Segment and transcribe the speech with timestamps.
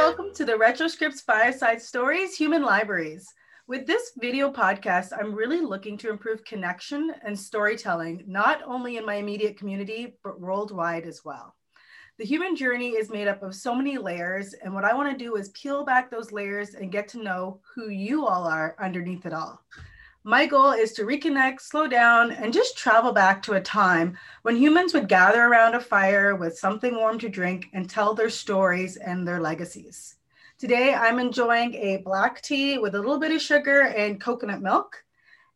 [0.00, 3.34] welcome to the Retroscripts Fireside Stories Human Libraries.
[3.68, 9.04] With this video podcast, I'm really looking to improve connection and storytelling, not only in
[9.04, 11.54] my immediate community, but worldwide as well.
[12.18, 15.22] The human journey is made up of so many layers, and what I want to
[15.22, 19.26] do is peel back those layers and get to know who you all are underneath
[19.26, 19.62] it all.
[20.22, 24.54] My goal is to reconnect, slow down, and just travel back to a time when
[24.54, 28.98] humans would gather around a fire with something warm to drink and tell their stories
[28.98, 30.16] and their legacies.
[30.58, 35.02] Today, I'm enjoying a black tea with a little bit of sugar and coconut milk.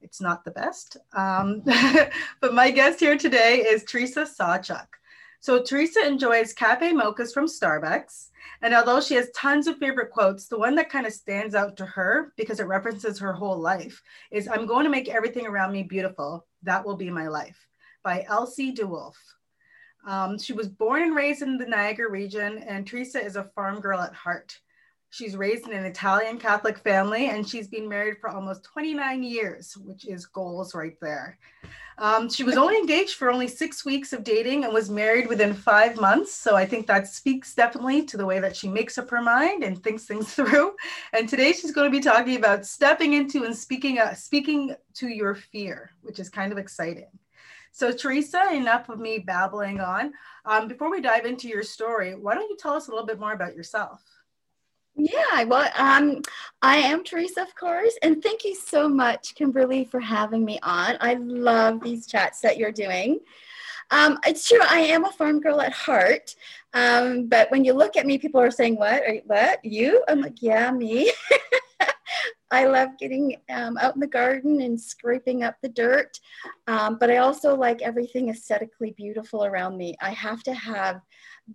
[0.00, 1.60] It's not the best, um,
[2.40, 4.86] but my guest here today is Teresa Sawchuk.
[5.44, 8.30] So Teresa enjoys cafe mochas from Starbucks.
[8.62, 11.76] And although she has tons of favorite quotes, the one that kind of stands out
[11.76, 15.72] to her because it references her whole life is I'm going to make everything around
[15.72, 16.46] me beautiful.
[16.62, 17.58] That will be my life
[18.02, 19.22] by Elsie de Wolfe.
[20.06, 23.80] Um, she was born and raised in the Niagara region, and Teresa is a farm
[23.80, 24.58] girl at heart.
[25.14, 29.76] She's raised in an Italian Catholic family and she's been married for almost 29 years,
[29.76, 31.38] which is goals right there.
[31.98, 35.54] Um, she was only engaged for only six weeks of dating and was married within
[35.54, 36.34] five months.
[36.34, 39.62] So I think that speaks definitely to the way that she makes up her mind
[39.62, 40.74] and thinks things through.
[41.12, 45.06] And today she's going to be talking about stepping into and speaking, uh, speaking to
[45.06, 47.06] your fear, which is kind of exciting.
[47.70, 50.12] So Teresa, enough of me babbling on.
[50.44, 53.20] Um, before we dive into your story, why don't you tell us a little bit
[53.20, 54.02] more about yourself?
[54.96, 56.22] Yeah, well, um,
[56.62, 60.96] I am Teresa, of course, and thank you so much, Kimberly, for having me on.
[61.00, 63.18] I love these chats that you're doing.
[63.90, 66.34] Um, it's true, I am a farm girl at heart,
[66.74, 69.02] um, but when you look at me, people are saying, "What?
[69.02, 69.64] Are, what?
[69.64, 71.12] You?" I'm like, "Yeah, me."
[72.50, 76.20] I love getting um, out in the garden and scraping up the dirt,
[76.68, 79.96] um, but I also like everything aesthetically beautiful around me.
[80.00, 81.00] I have to have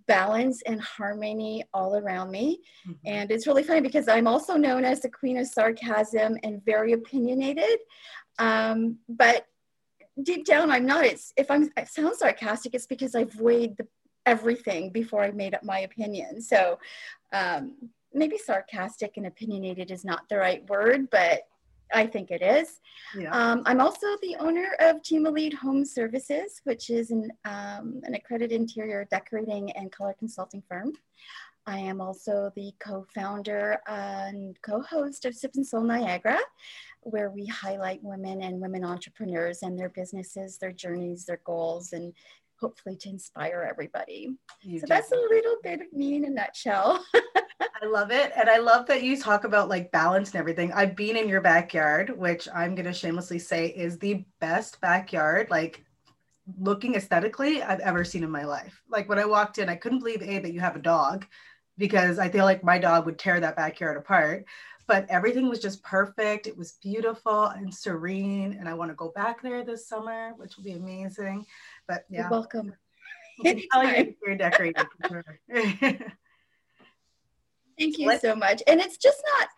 [0.07, 2.61] balance and harmony all around me.
[2.87, 2.93] Mm-hmm.
[3.05, 6.93] And it's really funny because I'm also known as the queen of sarcasm and very
[6.93, 7.79] opinionated.
[8.37, 9.45] Um, but
[10.21, 11.05] deep down, I'm not.
[11.05, 13.87] It's if I'm I sound sarcastic, it's because I've weighed the,
[14.25, 16.41] everything before I made up my opinion.
[16.41, 16.79] So
[17.33, 21.41] um, maybe sarcastic and opinionated is not the right word, but
[21.93, 22.79] I think it is.
[23.17, 23.31] Yeah.
[23.31, 28.13] Um, I'm also the owner of Team Elite Home Services, which is an, um, an
[28.13, 30.93] accredited interior decorating and color consulting firm.
[31.65, 36.39] I am also the co-founder and co-host of Sip and Soul Niagara,
[37.01, 42.13] where we highlight women and women entrepreneurs and their businesses, their journeys, their goals, and
[42.59, 44.29] hopefully to inspire everybody.
[44.61, 47.03] You so that's a little bit of me in a nutshell.
[47.81, 48.31] I love it.
[48.35, 50.73] And I love that you talk about like balance and everything.
[50.73, 55.49] I've been in your backyard, which I'm going to shamelessly say is the best backyard,
[55.49, 55.85] like
[56.59, 58.81] looking aesthetically, I've ever seen in my life.
[58.89, 61.25] Like when I walked in, I couldn't believe A, that you have a dog
[61.77, 64.45] because I feel like my dog would tear that backyard apart.
[64.85, 66.47] But everything was just perfect.
[66.47, 68.57] It was beautiful and serene.
[68.59, 71.45] And I want to go back there this summer, which will be amazing.
[71.87, 72.21] But yeah.
[72.21, 72.73] You're welcome.
[73.43, 74.85] you're decorated.
[77.79, 78.61] Thank you so much.
[78.67, 79.49] And it's just not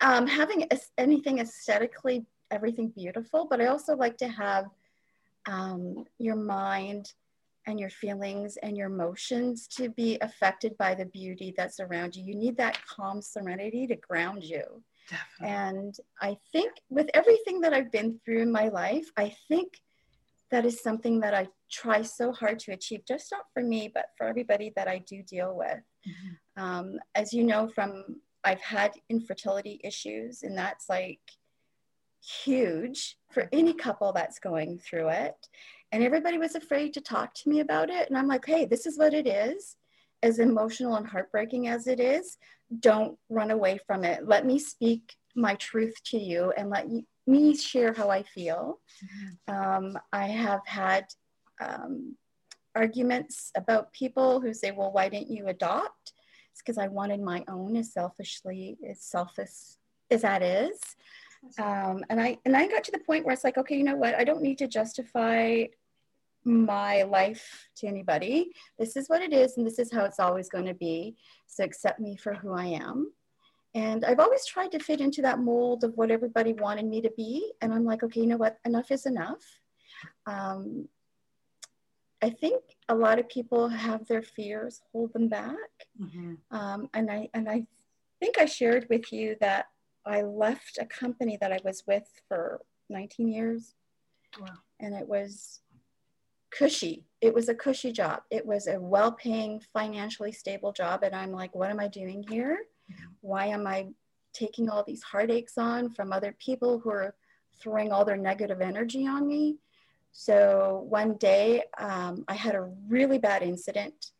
[0.00, 0.66] um, having
[0.98, 4.66] anything aesthetically, everything beautiful, but I also like to have
[5.46, 7.12] um, your mind
[7.66, 12.24] and your feelings and your emotions to be affected by the beauty that's around you.
[12.24, 14.82] You need that calm serenity to ground you.
[15.08, 15.56] Definitely.
[15.56, 19.80] And I think with everything that I've been through in my life, I think
[20.50, 24.06] that is something that I try so hard to achieve, just not for me, but
[24.16, 25.80] for everybody that I do deal with.
[26.06, 26.34] Mm-hmm.
[26.56, 31.20] Um, as you know, from I've had infertility issues, and that's like
[32.44, 35.34] huge for any couple that's going through it.
[35.92, 38.08] And everybody was afraid to talk to me about it.
[38.08, 39.76] And I'm like, hey, this is what it is.
[40.22, 42.38] As emotional and heartbreaking as it is,
[42.80, 44.26] don't run away from it.
[44.26, 48.80] Let me speak my truth to you and let you, me share how I feel.
[49.04, 49.54] Mm-hmm.
[49.54, 51.04] Um, I have had
[51.62, 52.16] um,
[52.74, 56.13] arguments about people who say, well, why didn't you adopt?
[56.54, 59.50] It's because I wanted my own as selfishly, as selfish
[60.08, 60.78] as that is.
[61.58, 63.96] Um, and I and I got to the point where it's like, okay, you know
[63.96, 64.14] what?
[64.14, 65.64] I don't need to justify
[66.44, 68.52] my life to anybody.
[68.78, 71.16] This is what it is, and this is how it's always going to be.
[71.48, 73.12] So accept me for who I am.
[73.74, 77.10] And I've always tried to fit into that mold of what everybody wanted me to
[77.16, 77.52] be.
[77.62, 78.58] And I'm like, okay, you know what?
[78.64, 79.42] Enough is enough.
[80.28, 80.88] Um,
[82.24, 85.70] I think a lot of people have their fears hold them back.
[86.00, 86.34] Mm-hmm.
[86.50, 87.66] Um, and I and I
[88.18, 89.66] think I shared with you that
[90.06, 93.74] I left a company that I was with for 19 years.
[94.40, 94.46] Wow.
[94.80, 95.60] And it was
[96.50, 97.04] cushy.
[97.20, 98.22] It was a cushy job.
[98.30, 101.02] It was a well paying, financially stable job.
[101.02, 102.56] And I'm like, what am I doing here?
[103.20, 103.88] Why am I
[104.32, 107.14] taking all these heartaches on from other people who are
[107.60, 109.58] throwing all their negative energy on me?
[110.16, 114.12] So one day um, I had a really bad incident.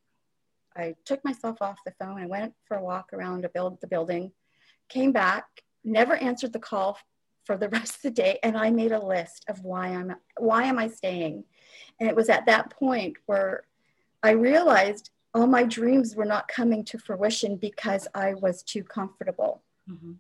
[0.77, 2.19] I took myself off the phone.
[2.19, 4.33] I went for a walk around to build the building,
[4.89, 5.47] came back,
[5.85, 6.99] never answered the call
[7.45, 10.65] for the rest of the day, and I made a list of why I'm why
[10.65, 11.45] am I staying.
[12.01, 13.63] And it was at that point where
[14.21, 19.63] I realized all my dreams were not coming to fruition because I was too comfortable.
[19.89, 20.15] Mm-hmm.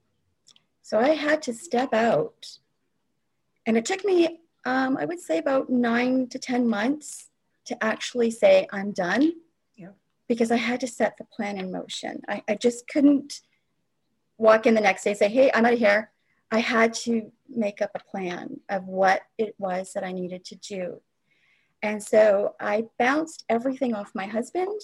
[0.82, 2.46] So I had to step out.
[3.66, 7.30] And it took me um, I would say about nine to 10 months
[7.66, 9.32] to actually say, I'm done.
[9.76, 9.90] Yeah.
[10.28, 12.22] Because I had to set the plan in motion.
[12.28, 13.40] I, I just couldn't
[14.38, 16.10] walk in the next day say, hey, I'm out of here.
[16.50, 20.56] I had to make up a plan of what it was that I needed to
[20.56, 21.00] do.
[21.82, 24.80] And so I bounced everything off my husband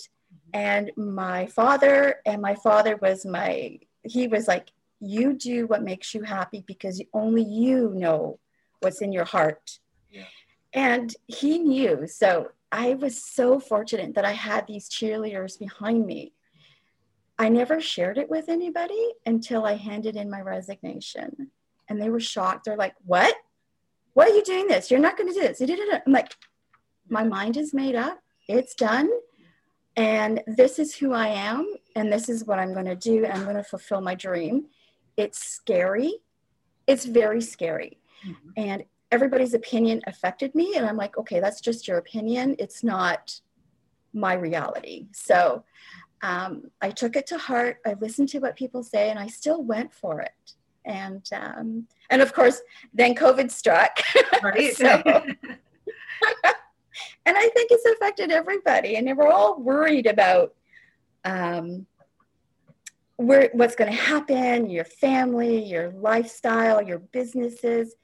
[0.53, 2.17] and my father.
[2.27, 7.03] And my father was my, he was like, you do what makes you happy because
[7.15, 8.39] only you know
[8.81, 9.79] what's in your heart.
[10.11, 10.25] Yeah.
[10.73, 12.07] And he knew.
[12.07, 16.33] So I was so fortunate that I had these cheerleaders behind me.
[17.39, 21.51] I never shared it with anybody until I handed in my resignation.
[21.89, 22.65] And they were shocked.
[22.65, 23.35] They're like, What?
[24.13, 24.91] Why are you doing this?
[24.91, 25.61] You're not going to do this.
[25.61, 26.37] I'm like,
[27.09, 28.19] My mind is made up.
[28.47, 29.11] It's done.
[29.97, 31.75] And this is who I am.
[31.97, 33.27] And this is what I'm going to do.
[33.27, 34.67] I'm going to fulfill my dream.
[35.17, 36.15] It's scary.
[36.87, 38.00] It's very scary.
[38.27, 38.51] Mm-hmm.
[38.57, 40.77] And everybody's opinion affected me.
[40.77, 42.57] And I'm like, okay, that's just your opinion.
[42.59, 43.41] It's not
[44.13, 45.07] my reality.
[45.13, 45.65] So
[46.23, 47.79] um, I took it to heart.
[47.87, 50.55] I listened to what people say and I still went for it.
[50.85, 52.63] And um, and of course,
[52.95, 54.01] then COVID struck.
[54.43, 54.75] Right.
[54.77, 55.37] so, and
[57.27, 58.97] I think it's affected everybody.
[58.97, 60.55] And we're all worried about
[61.25, 61.87] um,
[63.21, 67.95] where, what's going to happen, your family, your lifestyle, your businesses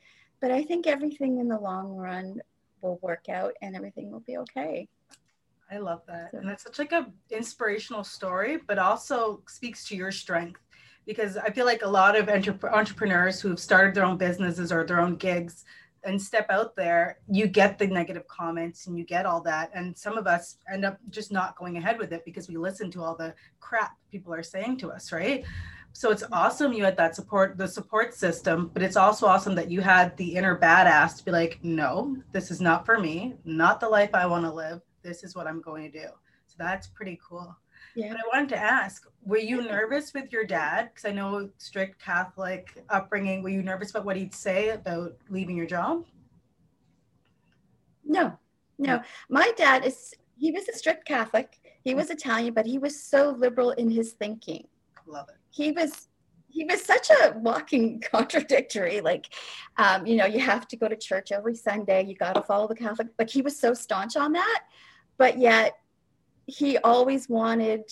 [0.41, 2.41] but I think everything in the long run
[2.83, 4.89] will work out and everything will be okay.
[5.71, 6.31] I love that.
[6.31, 6.39] So.
[6.39, 10.61] And it's such like a inspirational story, but also speaks to your strength
[11.07, 14.71] because I feel like a lot of entre- entrepreneurs who have started their own businesses
[14.71, 15.65] or their own gigs
[16.07, 19.71] and step out there, you get the negative comments and you get all that.
[19.75, 22.91] And some of us end up just not going ahead with it because we listen
[22.93, 25.45] to all the crap people are saying to us, right?
[25.93, 26.35] so it's mm-hmm.
[26.35, 30.15] awesome you had that support the support system but it's also awesome that you had
[30.19, 33.35] the inner badass to be like no this is not for me.
[33.47, 34.83] Not the life i want to live.
[35.03, 36.09] This is what i'm going to do.
[36.49, 37.57] So that's pretty cool
[37.97, 38.09] yeah.
[38.11, 40.91] But I wanted to ask, were you nervous with your dad?
[40.93, 43.43] Because I know strict Catholic upbringing.
[43.43, 46.05] Were you nervous about what he'd say about leaving your job?
[48.05, 48.39] No,
[48.79, 49.01] no.
[49.29, 51.59] My dad is, he was a strict Catholic.
[51.83, 54.69] He was Italian, but he was so liberal in his thinking.
[55.07, 56.09] Love it he was
[56.49, 59.33] he was such a walking contradictory like
[59.79, 62.69] um, you know you have to go to church every sunday you got to follow
[62.69, 64.65] the catholic like he was so staunch on that
[65.19, 65.79] but yet
[66.47, 67.83] he always wanted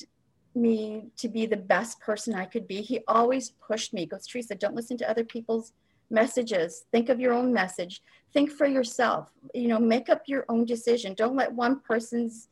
[0.55, 2.81] me to be the best person i could be.
[2.81, 4.07] He always pushed me.
[4.07, 5.73] Goes teresa don't listen to other people's
[6.11, 6.85] messages.
[6.93, 8.03] Think of your own message.
[8.33, 9.31] Think for yourself.
[9.53, 11.15] You know make up your own decision.
[11.15, 12.49] Don't let one person's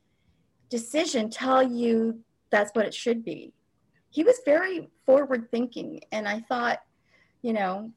[0.69, 3.53] decision tell you that's what it should be.
[4.11, 6.81] He was very forward thinking and i thought
[7.43, 7.91] you know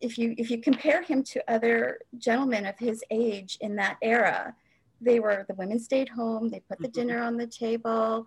[0.00, 4.54] if you if you compare him to other gentlemen of his age in that era
[5.00, 7.08] they were the women stayed home they put the mm-hmm.
[7.08, 8.26] dinner on the table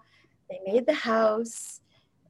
[0.49, 1.79] they made the house.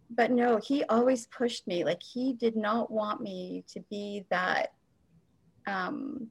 [0.10, 4.74] But no he always pushed me like he did not want me to be that
[5.66, 6.28] um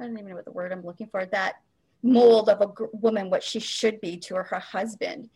[0.00, 1.56] i don't even know what the word i'm looking for that
[2.02, 5.28] mold of a g- woman what she should be to her, her husband.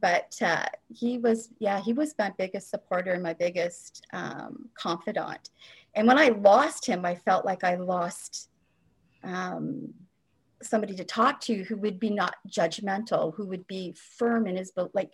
[0.00, 5.50] But uh, he was yeah he was my biggest supporter and my biggest um, confidant.
[5.94, 8.50] And when i lost him i felt like i lost
[9.22, 9.94] um,
[10.62, 14.70] somebody to talk to who would be not judgmental who would be firm in his
[14.72, 15.12] book, like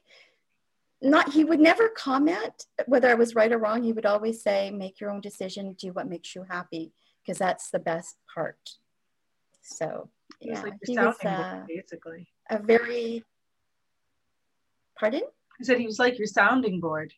[1.01, 2.67] not he would never comment.
[2.87, 5.75] Whether i was right or wrong he would always say make your own decision.
[5.75, 6.93] Do what makes you happy.
[7.25, 8.59] Because that's the best part.
[9.63, 12.29] So yeah like he was uh, basically.
[12.51, 13.25] a very
[14.99, 15.23] Pardon?
[15.61, 17.13] I said he was like your sounding board.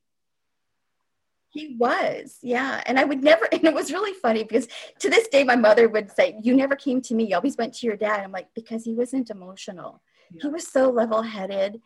[1.54, 2.82] He was, yeah.
[2.84, 4.66] And I would never, and it was really funny because
[4.98, 7.74] to this day, my mother would say, You never came to me, you always went
[7.74, 8.20] to your dad.
[8.20, 10.02] I'm like, Because he wasn't emotional.
[10.32, 10.42] Yeah.
[10.42, 11.80] He was so level headed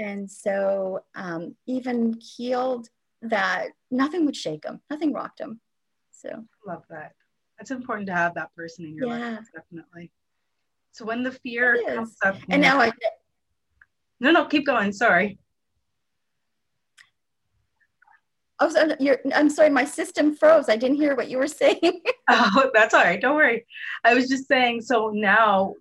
[0.00, 2.88] and so um, even healed
[3.22, 5.60] that nothing would shake him, nothing rocked him.
[6.10, 7.12] So, I love that.
[7.60, 9.36] It's important to have that person in your yeah.
[9.36, 10.10] life, definitely.
[10.90, 12.90] So when the fear comes up, and now I
[14.20, 14.92] no no keep going.
[14.92, 15.38] Sorry.
[18.62, 20.68] Oh, you're, I'm sorry, my system froze.
[20.68, 22.02] I didn't hear what you were saying.
[22.28, 23.20] oh, that's all right.
[23.20, 23.66] Don't worry.
[24.04, 24.82] I was just saying.
[24.82, 25.74] So now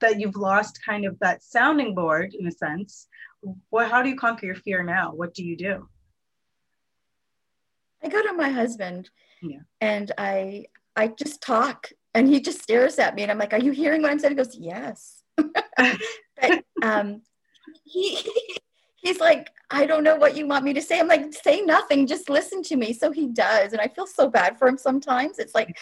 [0.00, 3.08] that you've lost kind of that sounding board in a sense,
[3.70, 3.90] what?
[3.90, 5.12] How do you conquer your fear now?
[5.14, 5.88] What do you do?
[8.02, 9.10] I go to my husband,
[9.42, 9.60] yeah.
[9.80, 10.66] and I
[10.96, 14.00] I just talk and he just stares at me and I'm like, are you hearing
[14.00, 14.32] what I'm saying?
[14.32, 15.22] He goes, yes.
[15.36, 17.20] but um,
[17.84, 18.26] he,
[19.06, 20.98] he's like, I don't know what you want me to say.
[20.98, 22.92] I'm like, say nothing, just listen to me.
[22.92, 23.72] So he does.
[23.72, 25.38] And I feel so bad for him sometimes.
[25.38, 25.78] It's like,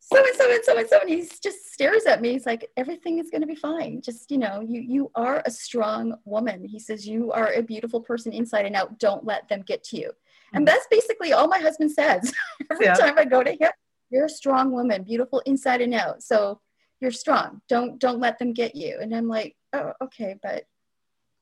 [0.00, 1.00] so and so and so and so.
[1.00, 2.32] And he just stares at me.
[2.32, 4.00] He's like, everything is going to be fine.
[4.02, 6.64] Just, you know, you, you are a strong woman.
[6.64, 8.98] He says, you are a beautiful person inside and out.
[8.98, 10.10] Don't let them get to you.
[10.52, 10.74] And mm-hmm.
[10.74, 12.32] that's basically all my husband says
[12.70, 12.94] every yeah.
[12.94, 13.70] time I go to him
[14.10, 16.60] you're a strong woman beautiful inside and out so
[17.00, 20.64] you're strong don't don't let them get you and i'm like oh okay but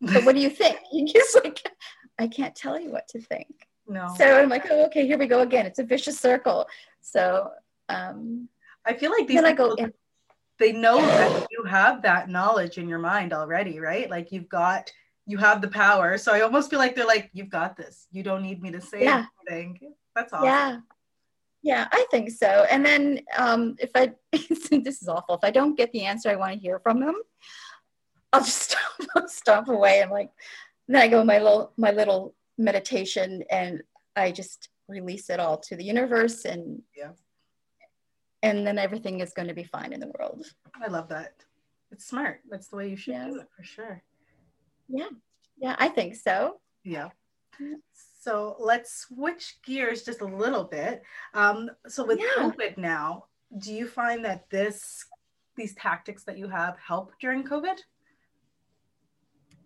[0.01, 0.79] but what do you think?
[0.91, 1.71] He's like
[2.21, 3.67] i can't tell you what to think.
[3.87, 4.13] No.
[4.17, 5.67] So i'm like oh okay here we go again.
[5.67, 6.67] It's a vicious circle.
[7.01, 7.51] So
[7.89, 8.49] um
[8.85, 9.77] i feel like these people,
[10.59, 14.11] they know that you have that knowledge in your mind already right?
[14.11, 14.91] Like you've got
[15.27, 16.19] you have the power.
[16.19, 18.07] So i almost feel like they're like you've got this.
[18.11, 19.27] You don't need me to say yeah.
[19.49, 19.95] anything.
[20.15, 20.47] That's awesome.
[20.47, 20.79] Yeah
[21.63, 22.67] yeah, I think so.
[22.71, 26.37] And then um, if I, this is awful, if I don't get the answer I
[26.37, 27.21] want to hear from them,
[28.33, 30.31] I'll just stop, stop away and like,
[30.87, 33.83] then I go my little, my little meditation and
[34.17, 37.11] I just release it all to the universe and yeah.
[38.43, 40.47] And then everything is going to be fine in the world.
[40.81, 41.35] I love that.
[41.91, 42.41] It's smart.
[42.49, 43.33] That's the way you should yes.
[43.33, 44.03] do it for sure.
[44.89, 45.09] Yeah.
[45.61, 46.61] Yeah, I think so.
[46.85, 47.09] Yeah.
[48.21, 51.03] So let's switch gears just a little bit.
[51.35, 52.43] Um, so with yeah.
[52.43, 53.25] COVID now,
[53.59, 55.05] do you find that this
[55.57, 57.79] these tactics that you have help during COVID?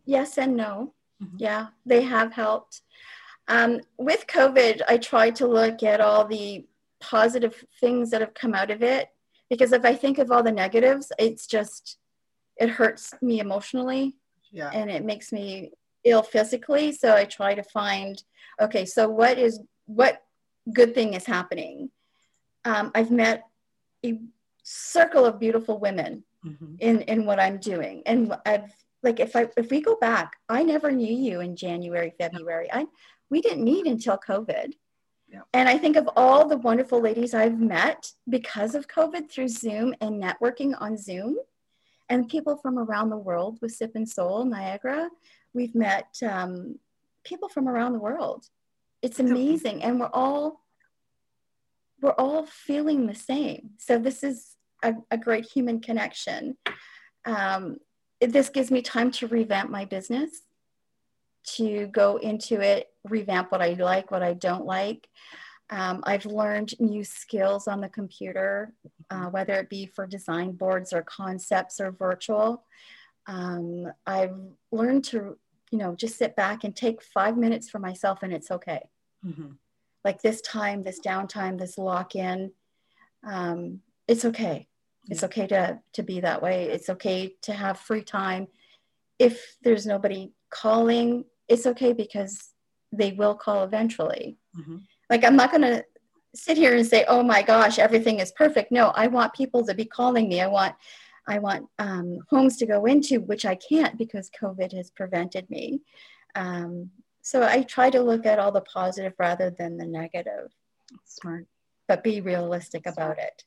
[0.04, 0.94] Yes and no.
[1.22, 1.36] Mm-hmm.
[1.38, 2.82] Yeah, they have helped.
[3.48, 6.66] Um, with COVID, I try to look at all the
[7.00, 9.08] positive things that have come out of it
[9.50, 11.98] because if I think of all the negatives, it's just
[12.56, 14.16] it hurts me emotionally.
[14.50, 14.70] Yeah.
[14.72, 15.72] And it makes me
[16.04, 16.92] ill physically.
[16.92, 18.22] So I try to find
[18.60, 20.22] okay, so what is what
[20.72, 21.90] good thing is happening?
[22.64, 23.44] Um, I've met
[24.04, 24.18] a
[24.62, 26.76] circle of beautiful women mm-hmm.
[26.78, 30.62] in in what I'm doing, and I've like if I if we go back, I
[30.62, 32.68] never knew you in January, February.
[32.72, 32.86] I
[33.30, 34.72] we didn't meet until COVID.
[35.28, 35.40] Yeah.
[35.54, 39.94] And I think of all the wonderful ladies I've met because of COVID through Zoom
[40.00, 41.36] and networking on Zoom,
[42.08, 45.08] and people from around the world with Sip and Soul, Niagara.
[45.54, 46.78] We've met um,
[47.24, 48.44] people from around the world.
[49.00, 49.82] It's amazing.
[49.82, 50.60] And we're all
[52.00, 53.70] we're all feeling the same.
[53.78, 56.56] So this is a, a great human connection.
[57.24, 57.78] Um,
[58.28, 60.42] this gives me time to revamp my business,
[61.54, 65.08] to go into it, revamp what I like, what I don't like.
[65.70, 68.72] Um, I've learned new skills on the computer,
[69.10, 72.64] uh, whether it be for design boards or concepts or virtual.
[73.26, 74.36] Um, I've
[74.70, 75.38] learned to
[75.72, 78.90] you know, just sit back and take five minutes for myself and it's okay.
[79.26, 79.52] Mm-hmm.
[80.04, 82.52] Like this time, this downtime, this lock in,
[83.26, 84.68] um, it's okay.
[85.08, 86.64] It's okay to, to be that way.
[86.64, 88.48] It's okay to have free time.
[89.18, 92.50] If there's nobody calling, it's okay because
[92.92, 94.38] they will call eventually.
[94.58, 94.76] Mm-hmm.
[95.10, 95.84] Like, I'm not going to
[96.34, 98.72] sit here and say, oh my gosh, everything is perfect.
[98.72, 100.40] No, I want people to be calling me.
[100.40, 100.74] I want
[101.26, 105.82] I want um, homes to go into, which I can't because COVID has prevented me.
[106.34, 106.90] Um,
[107.22, 110.50] so I try to look at all the positive rather than the negative.
[111.04, 111.46] Smart.
[111.86, 113.44] But be realistic about it.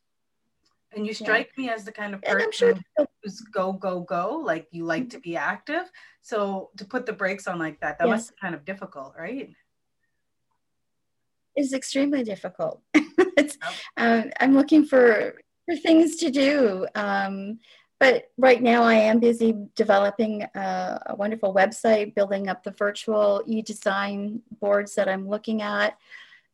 [0.96, 1.64] And you strike yeah.
[1.64, 2.74] me as the kind of person sure
[3.24, 5.92] who's go, go, go, like you like to be active.
[6.22, 8.12] So to put the brakes on like that, that yes.
[8.12, 9.52] must be kind of difficult, right?
[11.56, 12.82] It's extremely difficult.
[12.94, 13.58] it's,
[13.98, 15.36] um, I'm looking for
[15.66, 16.88] for things to do.
[16.96, 17.60] Um,
[18.00, 23.42] but right now, I am busy developing a, a, wonderful website, building up the virtual
[23.46, 25.98] e design boards that I'm looking at.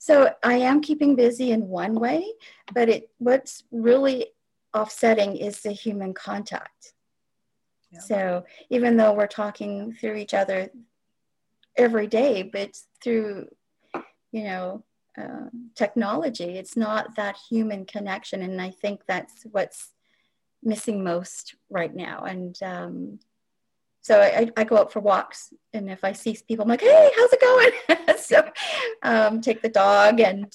[0.02, 2.26] So I am keeping busy in one way,
[2.74, 4.30] but it what's really
[4.74, 6.94] offsetting is the human contact.
[7.92, 8.00] Yeah.
[8.00, 10.72] So even though we're talking through each other
[11.78, 13.50] every day, but through,
[14.32, 14.84] you know,
[15.16, 16.58] uh, technology.
[16.58, 19.94] It's not that human connection, and I think that's what's
[20.64, 22.24] missing most right now.
[22.24, 23.20] And um,
[24.02, 27.12] so I, I, go out for walks, and if I see people, I'm like, "Hey,
[27.16, 28.52] how's it going?" so
[29.04, 30.52] um, take the dog, and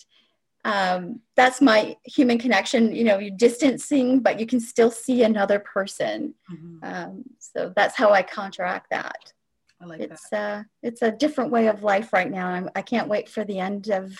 [0.65, 2.95] um, that's my human connection.
[2.95, 6.35] You know, you're distancing, but you can still see another person.
[6.53, 6.79] Mm-hmm.
[6.83, 9.33] Um, so that's how I counteract that.
[9.81, 10.59] I like it's that.
[10.59, 12.49] Uh, it's a different way of life right now.
[12.49, 14.19] I'm, I can't wait for the end of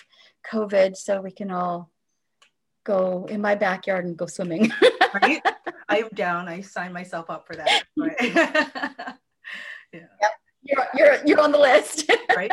[0.49, 1.89] COVID so we can all
[2.85, 4.71] go in my backyard and go swimming.
[5.21, 5.41] right?
[5.89, 6.47] I'm down.
[6.47, 7.83] I signed myself up for that.
[7.95, 8.15] Right?
[8.21, 9.13] yeah.
[9.93, 10.31] Yep.
[10.63, 12.11] You're, you're, you're on the list.
[12.35, 12.51] right?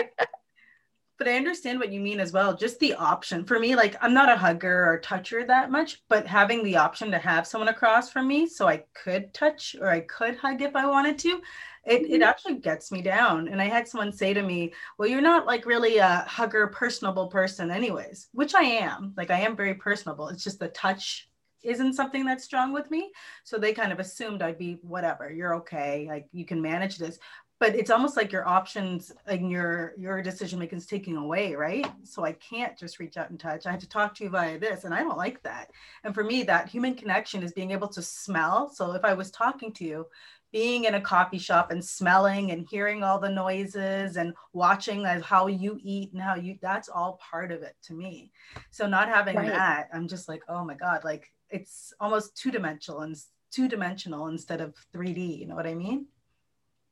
[1.18, 2.56] but I understand what you mean as well.
[2.56, 6.26] Just the option for me, like I'm not a hugger or toucher that much, but
[6.26, 10.00] having the option to have someone across from me so I could touch or I
[10.00, 11.28] could hug if I wanted to,
[11.86, 12.22] it, it mm-hmm.
[12.22, 13.48] actually gets me down.
[13.48, 17.28] And I had someone say to me, Well, you're not like really a hugger, personable
[17.28, 19.14] person, anyways, which I am.
[19.16, 20.28] Like I am very personable.
[20.28, 21.28] It's just the touch
[21.64, 23.10] isn't something that's strong with me.
[23.42, 27.18] So they kind of assumed I'd be whatever, you're okay, like you can manage this.
[27.60, 31.86] But it's almost like your options and your your decision making is taking away right?
[32.02, 33.64] So i can't just reach out and touch.
[33.64, 35.70] I have to talk to you via this and i don't like that.
[36.02, 38.68] And for me that human connection is being able to smell.
[38.68, 40.06] So if i was talking to you
[40.52, 45.48] being in a coffee shop and smelling and hearing all the noises and watching how
[45.48, 48.30] you eat and how you that's all part of it to me.
[48.70, 49.48] So not having right.
[49.48, 53.16] that i'm just like oh my god like it's almost two dimensional and
[53.50, 56.06] two dimensional instead of 3d you know what i mean?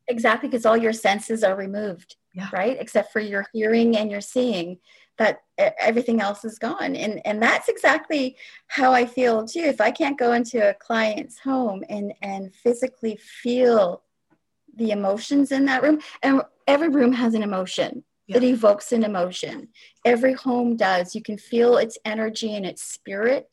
[0.09, 2.49] Exactly because all your senses are removed yeah.
[2.53, 2.77] right?
[2.79, 4.79] Except for your hearing and your seeing
[5.19, 6.97] that everything else is gone.
[6.97, 8.37] And and that's exactly
[8.69, 9.61] how i feel too.
[9.61, 14.03] If i can't go into a client's home and and physically feel
[14.75, 18.05] the emotions in that room and every room has an emotion.
[18.29, 18.39] Yeah.
[18.39, 19.69] that evokes an emotion.
[20.05, 21.13] Every home does.
[21.13, 23.51] You can feel its energy and its spirit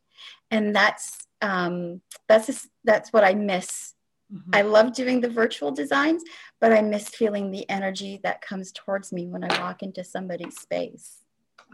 [0.51, 3.93] and that's um that's just, that's what i miss
[4.33, 4.51] Mm-hmm.
[4.53, 6.23] I love doing the virtual designs,
[6.61, 10.59] but I miss feeling the energy that comes towards me when I walk into somebody's
[10.59, 11.23] space.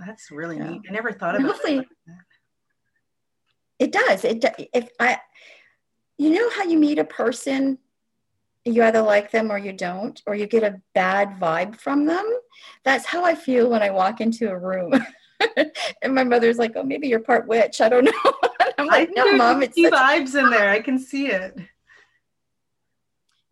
[0.05, 0.81] That's really neat.
[0.87, 1.77] I never thought about it.
[1.77, 1.87] Like
[3.79, 4.23] it does.
[4.23, 5.19] It if I,
[6.17, 7.77] you know how you meet a person,
[8.63, 12.25] you either like them or you don't, or you get a bad vibe from them.
[12.83, 14.93] That's how I feel when I walk into a room.
[16.01, 17.81] and my mother's like, "Oh, maybe you're part witch.
[17.81, 18.49] I don't know."
[18.85, 20.69] I'm like, "No, mom, it's such- vibes in there.
[20.69, 21.57] I can see it."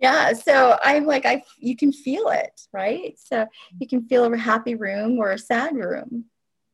[0.03, 3.47] yeah so i'm like i you can feel it right so
[3.79, 6.25] you can feel a happy room or a sad room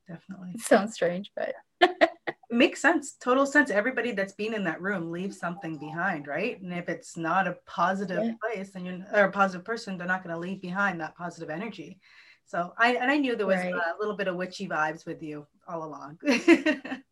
[0.08, 2.10] definitely it sounds strange but it
[2.50, 6.74] makes sense total sense everybody that's been in that room leaves something behind right and
[6.74, 8.34] if it's not a positive yeah.
[8.41, 11.52] place and you're or a positive person they're not going to leave behind that positive
[11.52, 12.00] energy
[12.45, 13.74] so i and i knew there was right.
[13.74, 16.17] a little bit of witchy vibes with you all along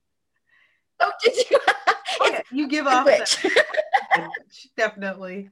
[1.23, 1.57] did you
[2.21, 4.29] oh, yeah, you give off that,
[4.77, 5.49] definitely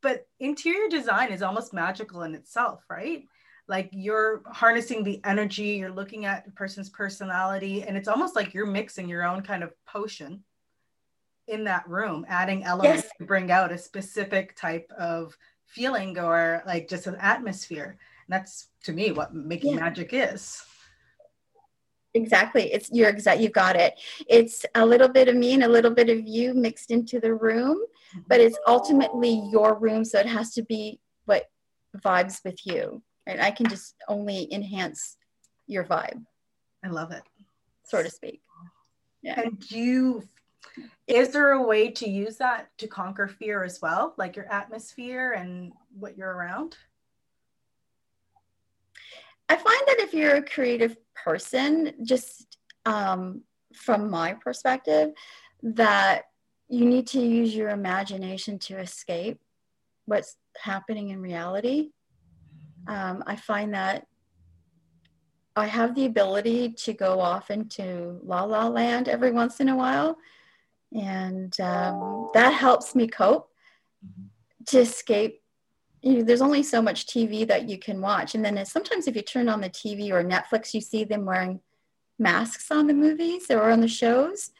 [0.00, 3.24] but interior design is almost magical in itself, right?
[3.66, 8.54] Like you're harnessing the energy, you're looking at a person's personality, and it's almost like
[8.54, 10.44] you're mixing your own kind of potion
[11.48, 13.12] in that room, adding elements yes.
[13.18, 17.98] to bring out a specific type of feeling or like just an atmosphere.
[18.26, 19.80] And that's to me what making yeah.
[19.80, 20.62] magic is.
[22.18, 22.72] Exactly.
[22.72, 23.94] It's you're exact you've got it.
[24.28, 27.32] It's a little bit of me and a little bit of you mixed into the
[27.32, 27.78] room,
[28.26, 31.48] but it's ultimately your room, so it has to be what
[31.98, 33.02] vibes with you.
[33.26, 35.16] And I can just only enhance
[35.66, 36.24] your vibe.
[36.84, 37.22] I love it.
[37.84, 38.40] So to speak.
[39.22, 39.40] Yeah.
[39.40, 40.28] And you
[41.06, 45.32] is there a way to use that to conquer fear as well, like your atmosphere
[45.32, 46.76] and what you're around?
[49.48, 53.42] I find that if you're a creative person, just um,
[53.74, 55.10] from my perspective,
[55.62, 56.22] that
[56.68, 59.40] you need to use your imagination to escape
[60.04, 61.90] what's happening in reality.
[62.86, 64.06] Um, I find that
[65.56, 69.76] I have the ability to go off into la la land every once in a
[69.76, 70.16] while,
[70.92, 73.48] and um, that helps me cope
[74.66, 75.40] to escape
[76.02, 78.34] you know, there's only so much TV that you can watch.
[78.34, 81.60] And then sometimes if you turn on the TV or Netflix, you see them wearing
[82.18, 84.50] masks on the movies or on the shows.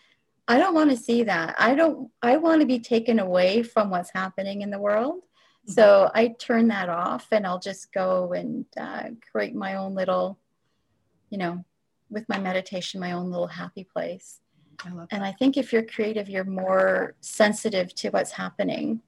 [0.49, 1.55] I don't want to see that.
[1.59, 5.23] I don't, I want to be taken away from what's happening in the world.
[5.23, 5.73] Mm-hmm.
[5.73, 10.39] So I turn that off and I'll just go and uh, create my own little,
[11.31, 11.65] you know,
[12.11, 14.41] with my meditation, my own little happy place.
[14.85, 19.03] I and I think if you're creative, you're more sensitive to what's happening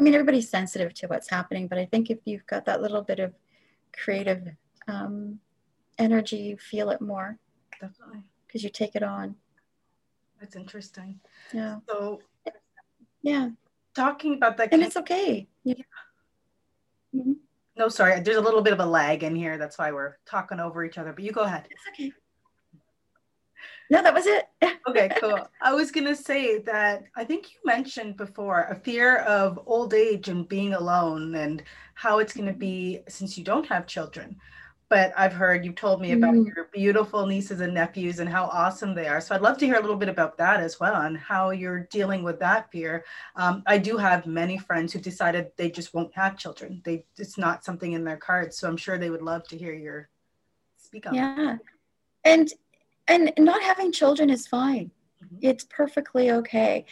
[0.00, 3.02] I mean, everybody's sensitive to what's happening, but I think if you've got that little
[3.02, 3.34] bit of
[3.92, 4.48] creative
[4.88, 5.38] um,
[5.98, 7.38] energy, you feel it more.
[7.78, 8.22] Definitely.
[8.46, 9.36] Because you take it on.
[10.40, 11.20] That's interesting.
[11.52, 11.76] Yeah.
[11.86, 12.22] So,
[13.20, 13.50] yeah.
[13.94, 14.72] Talking about that.
[14.72, 15.46] And it's okay.
[15.64, 15.74] Yeah.
[17.14, 17.32] Mm-hmm.
[17.76, 18.20] No, sorry.
[18.20, 19.58] There's a little bit of a lag in here.
[19.58, 21.66] That's why we're talking over each other, but you go ahead.
[21.68, 22.12] It's okay.
[23.90, 24.46] No, that was it.
[24.88, 25.48] okay, cool.
[25.60, 30.28] I was gonna say that I think you mentioned before a fear of old age
[30.28, 31.62] and being alone and
[31.94, 34.36] how it's gonna be since you don't have children
[34.90, 36.44] but I've heard you've told me about mm.
[36.44, 39.20] your beautiful nieces and nephews and how awesome they are.
[39.20, 41.86] So I'd love to hear a little bit about that as well and how you're
[41.92, 43.04] dealing with that fear.
[43.36, 46.82] Um, I do have many friends who've decided they just won't have children.
[46.84, 48.58] They it's not something in their cards.
[48.58, 50.08] So I'm sure they would love to hear your
[50.76, 51.14] speak on.
[51.14, 51.58] Yeah, that.
[52.24, 52.48] and
[53.10, 54.90] and not having children is fine.
[55.22, 55.36] Mm-hmm.
[55.42, 56.86] It's perfectly okay.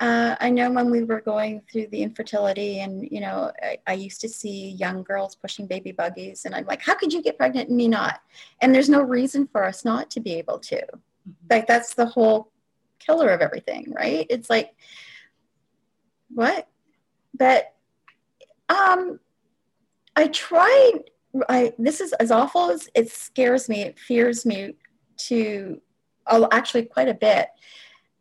[0.00, 3.92] Uh, I know when we were going through the infertility, and you know, I, I,
[3.92, 7.38] used to see young girls pushing baby buggies, and I'm like, how could you get
[7.38, 8.20] pregnant and me not?
[8.60, 10.78] And there's no reason for us not to be able to.
[10.78, 11.46] Mm-hmm.
[11.48, 12.50] Like that's the whole
[12.98, 14.26] killer of everything, right?
[14.28, 14.74] It's like,
[16.28, 16.66] what?
[17.32, 17.72] But
[18.68, 19.20] um,
[20.16, 21.04] I tried.
[21.48, 23.82] I this is as awful as it scares me.
[23.82, 24.74] It fears me
[25.18, 25.80] to,
[26.26, 27.48] oh, actually quite a bit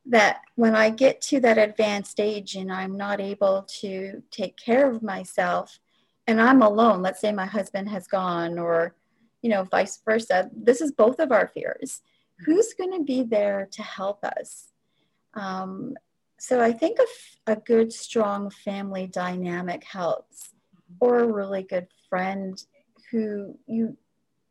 [0.06, 4.90] that when I get to that advanced age and I'm not able to take care
[4.90, 5.80] of myself
[6.28, 8.96] and I'm alone, let's say my husband has gone or,
[9.42, 12.02] you know, vice versa, this is both of our fears.
[12.46, 14.72] Who's going to be there to help us?
[15.34, 15.96] Um,
[16.40, 20.50] so I think a, a good, strong family dynamic helps,
[21.00, 22.62] or a really good friend
[23.12, 23.98] who you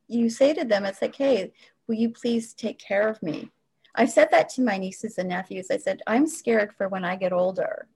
[0.09, 1.52] you say to them, it's like, hey,
[1.87, 3.51] will you please take care of me?
[3.95, 5.68] I said that to my nieces and nephews.
[5.71, 7.88] I said, I'm scared for when I get older.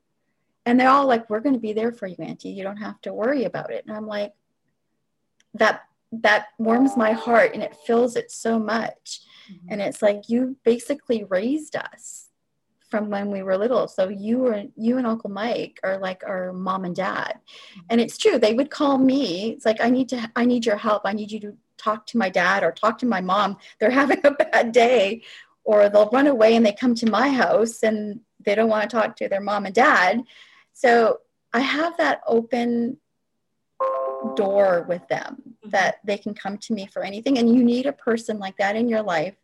[0.67, 2.51] And they're all like, We're going to be there for you, Auntie.
[2.51, 3.85] You don't have to worry about it.
[3.87, 4.33] And I'm like,
[5.55, 9.23] that that warms my heart and it fills it so much.
[9.51, 9.67] Mm-hmm.
[9.71, 12.29] And it's like you basically raised us
[12.89, 13.89] from when we were little.
[13.89, 17.39] So you were you and Uncle Mike are like our mom and dad.
[17.39, 17.81] Mm-hmm.
[17.91, 18.39] And it's true.
[18.39, 19.53] They would call me.
[19.53, 21.03] It's like I need to I need your help.
[21.05, 23.59] I need you to talk to my dad or talk to my mom.
[23.79, 25.23] They're having a bad day
[25.65, 28.97] or they'll run away and they come to my house and they don't want to
[28.97, 30.23] talk to their mom and dad.
[30.73, 31.21] So
[31.53, 32.99] I have that open
[34.35, 35.71] door with them mm-hmm.
[35.71, 37.39] that they can come to me for anything.
[37.39, 39.35] And you need a person like that in your life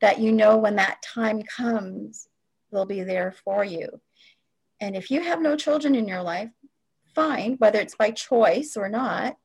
[0.00, 2.28] that you know when that time comes,
[2.70, 4.00] they'll be there for you.
[4.80, 6.50] And if you have no children in your life,
[7.14, 9.36] fine, whether it's by choice or not,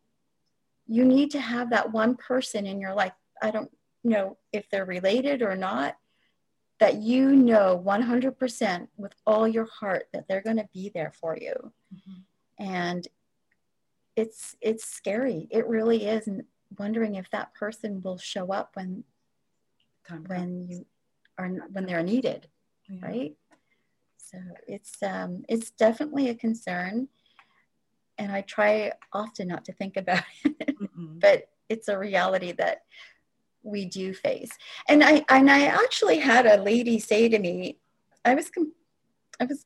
[0.87, 3.13] you need to have that one person in your life.
[3.41, 3.71] I don't
[4.03, 5.97] know if they're related or not,
[6.79, 11.37] that you know 100% with all your heart that they're going to be there for
[11.37, 11.71] you.
[11.93, 12.65] Mm-hmm.
[12.73, 13.07] And
[14.15, 15.47] it's it's scary.
[15.51, 16.43] It really is and
[16.79, 19.03] wondering if that person will show up when
[20.07, 20.69] Time when comes.
[20.69, 20.85] you
[21.37, 22.47] are when they're needed,
[22.89, 23.05] yeah.
[23.05, 23.35] right?
[24.17, 27.09] So it's um it's definitely a concern
[28.17, 30.75] and I try often not to think about it.
[31.19, 32.83] But it's a reality that
[33.63, 34.51] we do face.
[34.87, 37.79] And I and I actually had a lady say to me,
[38.23, 38.49] I was
[39.39, 39.65] I was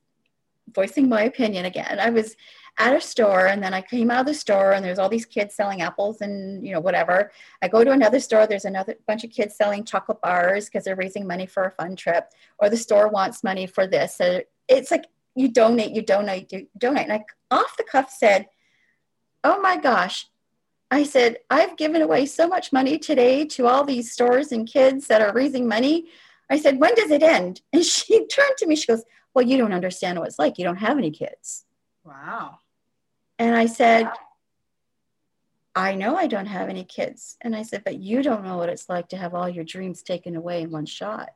[0.73, 1.99] voicing my opinion again.
[1.99, 2.35] I was
[2.79, 5.25] at a store and then I came out of the store and there's all these
[5.25, 7.31] kids selling apples and you know whatever.
[7.61, 10.95] I go to another store, there's another bunch of kids selling chocolate bars because they're
[10.95, 14.15] raising money for a fun trip, or the store wants money for this.
[14.15, 17.09] So it's like you donate, you donate, you donate.
[17.09, 18.47] And I off the cuff said,
[19.43, 20.27] Oh my gosh,
[20.91, 25.07] I said, I've given away so much money today to all these stores and kids
[25.07, 26.09] that are raising money.
[26.49, 27.61] I said, when does it end?
[27.73, 30.57] And she turned to me, she goes, Well, you don't understand what it's like.
[30.57, 31.63] You don't have any kids.
[32.03, 32.59] Wow.
[33.39, 34.11] And I said,
[35.73, 37.37] I know I don't have any kids.
[37.39, 40.03] And I said, But you don't know what it's like to have all your dreams
[40.03, 41.29] taken away in one shot.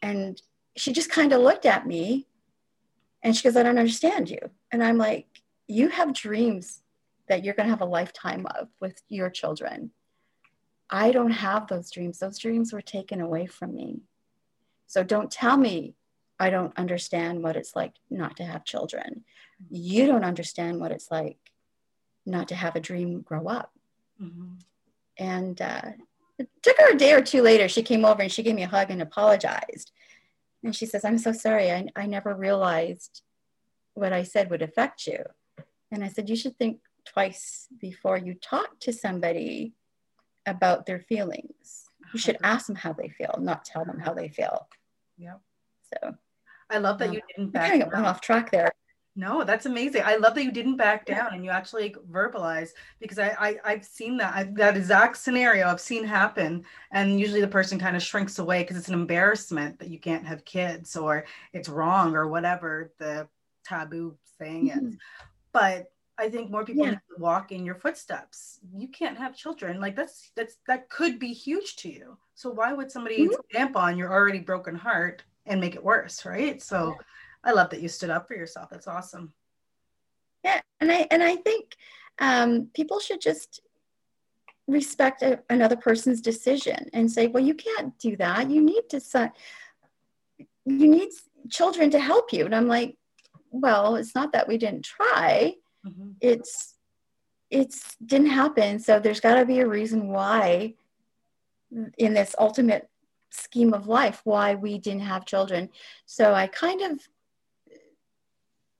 [0.00, 0.40] And
[0.76, 2.28] she just kind of looked at me
[3.24, 4.38] and she goes, I don't understand you.
[4.70, 5.26] And I'm like,
[5.66, 6.83] You have dreams
[7.28, 9.90] that you're going to have a lifetime of with your children.
[10.90, 12.18] I don't have those dreams.
[12.18, 14.02] Those dreams were taken away from me.
[14.86, 15.94] So don't tell me
[16.38, 19.24] I don't understand what it's like not to have children.
[19.70, 21.38] You don't understand what it's like
[22.26, 23.72] not to have a dream grow up.
[24.20, 24.54] Mm-hmm.
[25.18, 25.92] And uh,
[26.38, 27.68] it took her a day or two later.
[27.68, 29.92] She came over and she gave me a hug and apologized.
[30.62, 31.70] And she says, I'm so sorry.
[31.70, 33.22] I, I never realized
[33.94, 35.24] what I said would affect you.
[35.92, 39.74] And I said, You should think twice before you talk to somebody
[40.46, 41.84] about their feelings.
[42.12, 44.68] You should ask them how they feel, not tell them how they feel.
[45.16, 45.36] Yeah.
[45.92, 46.14] So
[46.70, 48.72] I love that um, you didn't back kind of went off track there.
[49.16, 50.02] No, that's amazing.
[50.04, 53.84] I love that you didn't back down and you actually verbalize because I, I have
[53.84, 58.02] seen that I, that exact scenario I've seen happen, and usually the person kind of
[58.02, 62.26] shrinks away because it's an embarrassment that you can't have kids or it's wrong or
[62.26, 63.28] whatever the
[63.64, 64.88] taboo saying mm-hmm.
[64.88, 64.96] is.
[65.52, 66.92] But I think more people yeah.
[66.92, 68.60] need to walk in your footsteps.
[68.72, 69.80] You can't have children.
[69.80, 72.16] Like that's that's that could be huge to you.
[72.34, 73.34] So why would somebody mm-hmm.
[73.50, 76.62] stamp on your already broken heart and make it worse, right?
[76.62, 77.04] So yeah.
[77.44, 78.70] I love that you stood up for yourself.
[78.70, 79.32] That's awesome.
[80.44, 81.76] Yeah, and I and I think
[82.18, 83.60] um, people should just
[84.66, 88.50] respect a, another person's decision and say, well, you can't do that.
[88.50, 89.32] You need to son-
[90.38, 91.10] you need
[91.50, 92.44] children to help you.
[92.44, 92.96] And I'm like,
[93.50, 95.54] well, it's not that we didn't try.
[95.86, 96.10] Mm-hmm.
[96.20, 96.74] It's
[97.50, 98.78] it's didn't happen.
[98.78, 100.74] So there's got to be a reason why
[101.98, 102.88] in this ultimate
[103.30, 105.68] scheme of life why we didn't have children.
[106.06, 107.00] So I kind of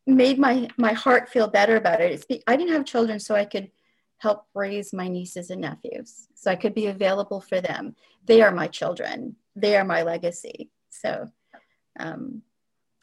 [0.07, 2.12] made my my heart feel better about it.
[2.12, 3.71] It's I didn't have children so I could
[4.19, 6.29] help raise my nieces and nephews.
[6.35, 7.97] So I could be available for them.
[8.25, 9.37] They are my children.
[9.57, 10.71] They are my legacy.
[10.90, 11.31] So
[11.99, 12.43] um,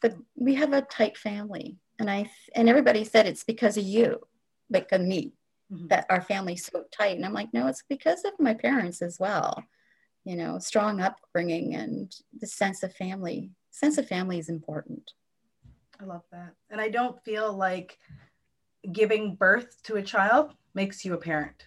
[0.00, 4.20] but we have a tight family and I and everybody said it's because of you,
[4.68, 5.32] like of me,
[5.72, 5.86] mm-hmm.
[5.86, 7.16] that our family's so tight.
[7.16, 9.64] And I'm like, no, it's because of my parents as well.
[10.24, 13.50] You know, strong upbringing and the sense of family.
[13.70, 15.12] Sense of family is important.
[16.00, 16.54] I love that.
[16.70, 17.98] And I don't feel like
[18.90, 21.64] giving birth to a child makes you a parent.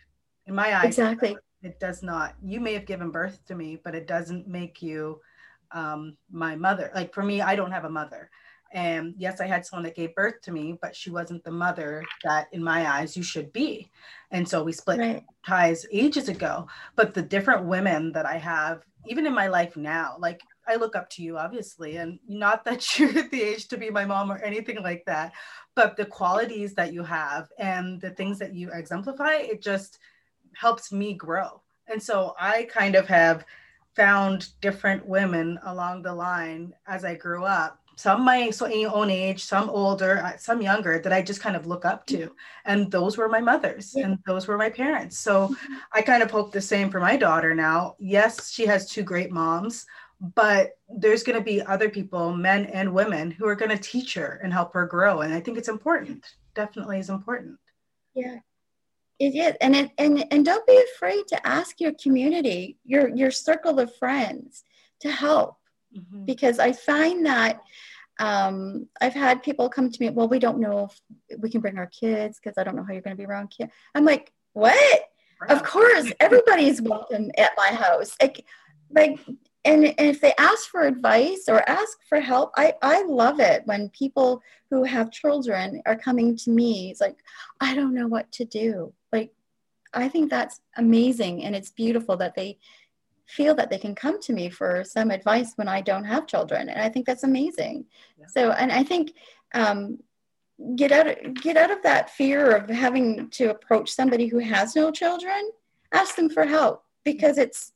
[0.47, 1.37] In my eyes, exactly.
[1.63, 2.35] It does not.
[2.43, 5.21] You may have given birth to me, but it doesn't make you
[5.71, 6.91] um, my mother.
[6.93, 8.29] Like for me, I don't have a mother.
[8.73, 12.03] And yes, I had someone that gave birth to me, but she wasn't the mother
[12.23, 13.89] that, in my eyes, you should be.
[14.31, 15.23] And so we split right.
[15.45, 16.67] ties ages ago.
[16.95, 20.95] But the different women that I have, even in my life now, like I look
[20.95, 24.31] up to you, obviously, and not that you're at the age to be my mom
[24.31, 25.33] or anything like that,
[25.75, 29.99] but the qualities that you have and the things that you exemplify, it just
[30.55, 31.61] helps me grow.
[31.87, 33.45] And so I kind of have
[33.95, 37.79] found different women along the line as I grew up.
[37.97, 41.65] Some my so own age, some older, uh, some younger that I just kind of
[41.65, 44.05] look up to, and those were my mothers, yeah.
[44.05, 45.17] and those were my parents.
[45.17, 45.73] So mm-hmm.
[45.93, 47.95] I kind of hope the same for my daughter now.
[47.99, 49.85] Yes, she has two great moms,
[50.19, 54.13] but there's going to be other people, men and women, who are going to teach
[54.15, 56.25] her and help her grow, and I think it's important.
[56.53, 57.57] Definitely is important.
[58.13, 58.39] Yeah,
[59.19, 63.31] it is, and it, and and don't be afraid to ask your community, your your
[63.31, 64.63] circle of friends,
[64.99, 65.57] to help,
[65.95, 66.25] mm-hmm.
[66.25, 67.61] because I find that
[68.19, 70.09] um, I've had people come to me.
[70.09, 70.89] Well, we don't know
[71.29, 73.25] if we can bring our kids because I don't know how you're going to be
[73.25, 73.71] around kids.
[73.93, 75.03] I'm like, what?
[75.49, 78.15] Of course, everybody's welcome at my house.
[78.21, 78.45] Like,
[78.89, 79.19] like
[79.65, 83.63] and, and if they ask for advice or ask for help I, I love it
[83.65, 87.17] when people who have children are coming to me it's like
[87.59, 89.31] i don't know what to do like
[89.93, 92.59] i think that's amazing and it's beautiful that they
[93.25, 96.69] feel that they can come to me for some advice when i don't have children
[96.69, 97.85] and i think that's amazing
[98.19, 98.25] yeah.
[98.27, 99.13] so and i think
[99.53, 99.99] um,
[100.75, 104.75] get out of, get out of that fear of having to approach somebody who has
[104.75, 105.51] no children
[105.93, 107.71] ask them for help because it's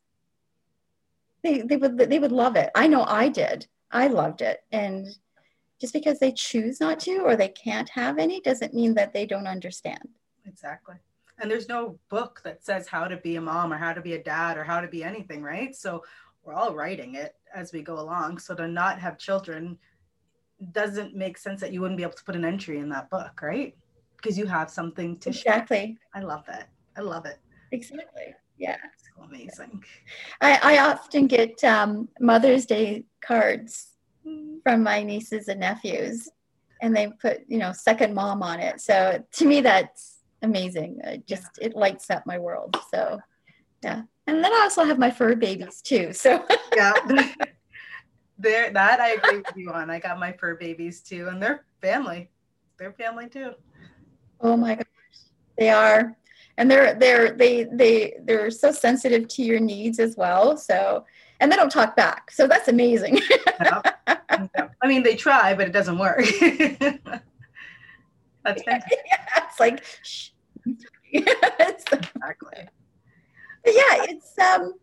[1.44, 2.70] they, they would they would love it.
[2.76, 3.68] I know I did.
[3.92, 4.62] I loved it.
[4.72, 5.08] And
[5.80, 9.26] just because they choose not to or they can't have any doesn't mean that they
[9.26, 10.10] don't understand.
[10.46, 10.96] Exactly.
[11.40, 14.14] And there's no book that says how to be a mom or how to be
[14.14, 15.76] a dad or how to be anything, right?
[15.76, 16.04] So
[16.44, 18.40] we're all writing it as we go along.
[18.40, 19.78] So to not have children
[20.72, 23.42] doesn't make sense that you wouldn't be able to put an entry in that book,
[23.42, 23.76] right?
[24.18, 25.98] Because you have something to exactly.
[26.14, 26.22] Share.
[26.22, 26.70] I love that.
[26.98, 27.40] I love it.
[27.72, 28.36] Exactly.
[28.58, 28.78] Yeah
[29.20, 29.84] so amazing.
[30.42, 33.92] I, I often get um, Mother's Day cards
[34.64, 36.30] from my nieces and nephews,
[36.82, 38.82] and they put, you know, second mom on it.
[38.82, 41.00] So to me, that's amazing.
[41.04, 41.68] It just yeah.
[41.68, 42.76] it lights up my world.
[42.94, 43.20] So
[43.84, 46.14] yeah, and then I also have my fur babies too.
[46.14, 46.94] So yeah.
[48.42, 49.90] There, that I agree with you on.
[49.90, 52.30] I got my fur babies too, and they're family.
[52.78, 53.52] They're family too.
[54.40, 54.86] Oh my gosh,
[55.58, 56.16] they are
[56.60, 61.06] and they're they're they they they're so sensitive to your needs as well so
[61.40, 63.18] and they don't talk back so that's amazing
[63.60, 66.22] i mean they try but it doesn't work
[68.44, 68.64] that's.
[68.68, 70.30] Yeah, it's like Shh.
[71.12, 72.68] exactly
[73.64, 74.74] but yeah it's um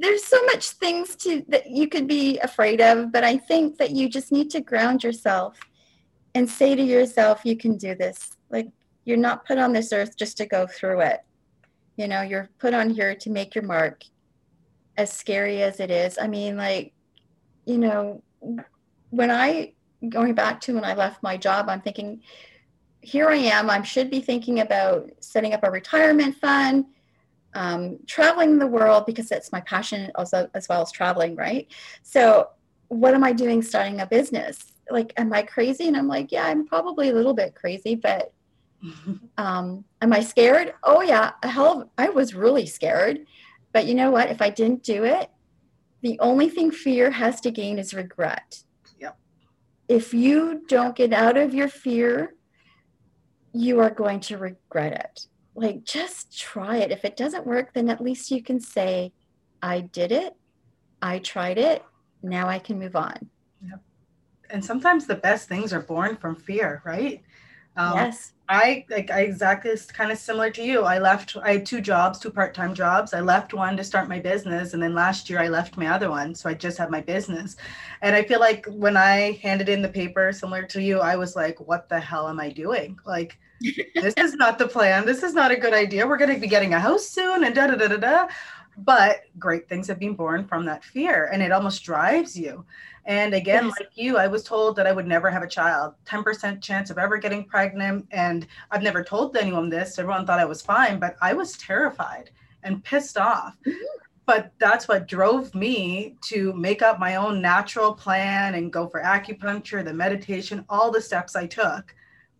[0.00, 3.90] there's so much things to that you could be afraid of but i think that
[3.90, 5.58] you just need to ground yourself
[6.34, 8.68] and say to yourself you can do this like
[9.08, 11.20] you're not put on this earth just to go through it.
[11.96, 14.04] You know, you're put on here to make your mark,
[14.98, 16.18] as scary as it is.
[16.20, 16.92] I mean, like,
[17.64, 18.22] you know,
[19.08, 19.72] when I,
[20.08, 22.22] going back to when I left my job, I'm thinking,
[23.00, 23.70] here I am.
[23.70, 26.86] I should be thinking about setting up a retirement fund,
[27.54, 31.68] um, traveling the world because that's my passion also as well as traveling, right?
[32.02, 32.48] So,
[32.88, 34.72] what am I doing starting a business?
[34.90, 35.88] Like, am I crazy?
[35.88, 38.32] And I'm like, yeah, I'm probably a little bit crazy, but
[39.38, 40.74] um, am I scared?
[40.82, 43.26] Oh yeah, hell of, I was really scared.
[43.72, 44.30] But you know what?
[44.30, 45.28] If I didn't do it,
[46.00, 48.62] the only thing fear has to gain is regret.
[49.88, 52.34] If you don't get out of your fear,
[53.52, 55.20] you are going to regret it.
[55.54, 56.92] Like just try it.
[56.92, 59.12] If it doesn't work, then at least you can say,
[59.62, 60.34] I did it.
[61.00, 61.82] I tried it.
[62.22, 63.30] Now I can move on.
[63.66, 63.80] Yep.
[64.50, 67.22] And sometimes the best things are born from fear, right?
[67.76, 68.32] Um, yes.
[68.50, 70.82] I like I exactly kind of similar to you.
[70.82, 71.36] I left.
[71.42, 73.12] I had two jobs, two part-time jobs.
[73.12, 76.08] I left one to start my business, and then last year I left my other
[76.08, 77.56] one, so I just had my business.
[78.00, 81.36] And I feel like when I handed in the paper, similar to you, I was
[81.36, 82.98] like, "What the hell am I doing?
[83.04, 83.38] Like,
[83.94, 85.04] this is not the plan.
[85.04, 86.06] This is not a good idea.
[86.06, 88.28] We're going to be getting a house soon, and da da da da da."
[88.78, 92.64] But great things have been born from that fear, and it almost drives you.
[93.08, 93.74] And again, yes.
[93.80, 96.98] like you, I was told that I would never have a child, 10% chance of
[96.98, 98.06] ever getting pregnant.
[98.10, 99.98] And I've never told anyone this.
[99.98, 102.30] Everyone thought I was fine, but I was terrified
[102.64, 103.56] and pissed off.
[103.66, 103.72] Mm-hmm.
[104.26, 109.00] But that's what drove me to make up my own natural plan and go for
[109.00, 111.94] acupuncture, the meditation, all the steps I took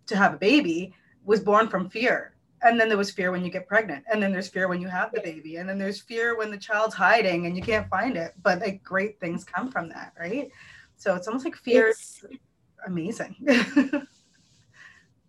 [0.07, 0.93] to have a baby
[1.25, 4.05] was born from fear and then there was fear when you get pregnant.
[4.11, 5.57] And then there's fear when you have the baby.
[5.57, 8.35] And then there's fear when the child's hiding and you can't find it.
[8.43, 10.51] But like great things come from that right?
[10.97, 12.25] So it's almost like fear is
[12.87, 13.37] amazing.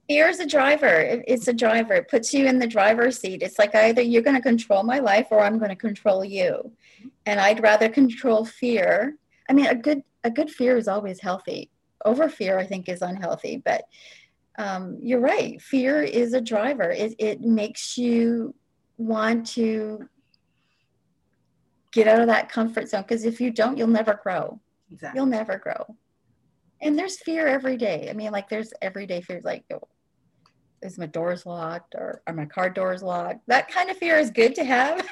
[0.10, 1.22] Fear is a driver.
[1.28, 1.94] It's a driver.
[1.94, 3.44] It puts you in the driver's seat.
[3.44, 6.72] It's like either you're going to control my life or i'm going to control you.
[7.28, 9.16] And i'd rather control fear.
[9.48, 11.70] I mean a good a good fear is always healthy.
[12.06, 13.62] Over fear i think is unhealthy.
[13.64, 13.84] But
[14.60, 15.60] um, you're right.
[15.62, 16.92] Fear is a driver.
[16.92, 18.54] It, it makes you
[18.98, 20.08] want to
[21.94, 24.60] get out of that comfort zone because if you don't, you'll never grow.
[24.92, 25.18] Exactly.
[25.18, 25.96] You'll never grow.
[26.82, 28.10] And there's fear every day.
[28.10, 29.88] I mean, like there's everyday fears like, oh,
[30.82, 33.40] is my doors locked or are my car doors locked?
[33.48, 35.08] That kind of fear is good to have.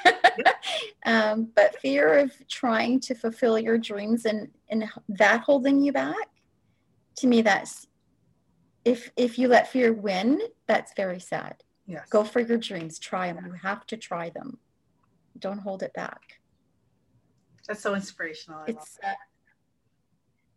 [1.06, 6.28] um, but fear of trying to fulfill your dreams and, and that holding you back,
[7.16, 7.87] to me, that's
[8.88, 11.62] if if you let fear win, that's very sad.
[11.86, 12.08] Yes.
[12.08, 12.98] Go for your dreams.
[12.98, 13.46] Try them.
[13.46, 14.58] You have to try them.
[15.38, 16.40] Don't hold it back.
[17.66, 18.60] That's so inspirational.
[18.60, 18.98] I it's.
[19.02, 19.12] Uh,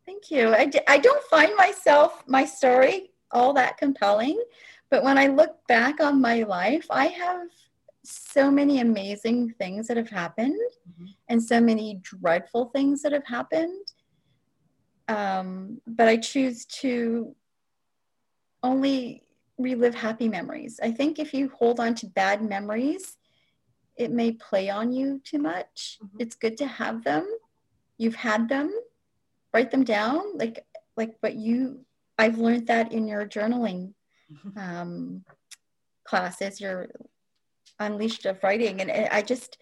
[0.06, 0.54] thank you.
[0.54, 4.42] I, d- I don't find myself my story all that compelling,
[4.90, 7.48] but when I look back on my life, I have
[8.04, 11.06] so many amazing things that have happened, mm-hmm.
[11.30, 13.88] and so many dreadful things that have happened.
[15.08, 17.36] Um, but I choose to
[18.64, 19.24] only
[19.58, 20.80] relive happy memories.
[20.82, 23.18] I think if you hold on to bad memories,
[23.98, 26.00] it may play on you too much.
[26.04, 26.18] Mm-hmm.
[26.20, 27.28] It's good to have them.
[27.98, 28.72] You've had them.
[29.54, 30.38] Write them down.
[30.38, 30.66] Like
[30.98, 31.86] like what you
[32.18, 33.94] I've learned that in your journaling
[34.32, 34.58] mm-hmm.
[34.58, 35.26] um,
[36.04, 36.90] classes, your
[37.80, 38.82] unleashed of writing.
[38.82, 39.58] And I just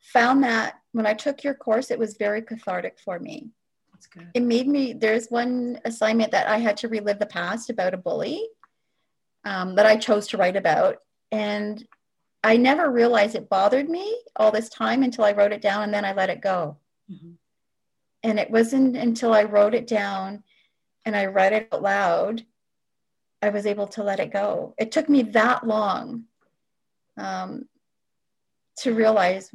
[0.00, 3.50] found that when I took your course, it was very cathartic for me.
[4.04, 4.30] That's good.
[4.34, 7.98] It made me, there's one assignment that I had to relive the past about a
[7.98, 8.46] bully
[9.44, 10.98] um, that I chose to write about.
[11.30, 11.86] And
[12.42, 15.94] I never realized it bothered me all this time until I wrote it down and
[15.94, 16.76] then I let it go.
[17.10, 17.32] Mm-hmm.
[18.22, 20.42] And it wasn't until I wrote it down
[21.04, 22.44] and I read it out loud,
[23.42, 24.74] I was able to let it go.
[24.78, 26.24] It took me that long
[27.18, 27.68] um,
[28.78, 29.50] to realize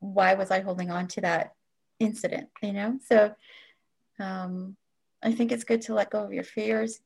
[0.00, 1.54] why was I holding on to that
[1.98, 2.98] incident, you know?
[3.08, 3.34] So
[4.18, 4.76] um,
[5.22, 7.00] I think it's good to let go of your fears,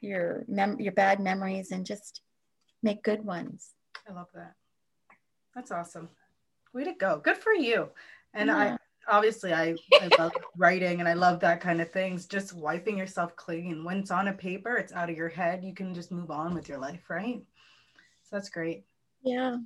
[0.00, 2.22] your mem- your bad memories, and just
[2.82, 3.70] make good ones.
[4.08, 4.54] I love that.
[5.54, 6.08] That's awesome.
[6.72, 7.20] Way to go.
[7.22, 7.90] Good for you.
[8.34, 8.56] And yeah.
[8.56, 8.76] I
[9.08, 12.26] obviously I, I love writing and I love that kind of things.
[12.26, 13.84] Just wiping yourself clean.
[13.84, 15.64] When it's on a paper, it's out of your head.
[15.64, 17.42] You can just move on with your life, right?
[18.22, 18.84] So that's great.
[19.22, 19.56] Yeah.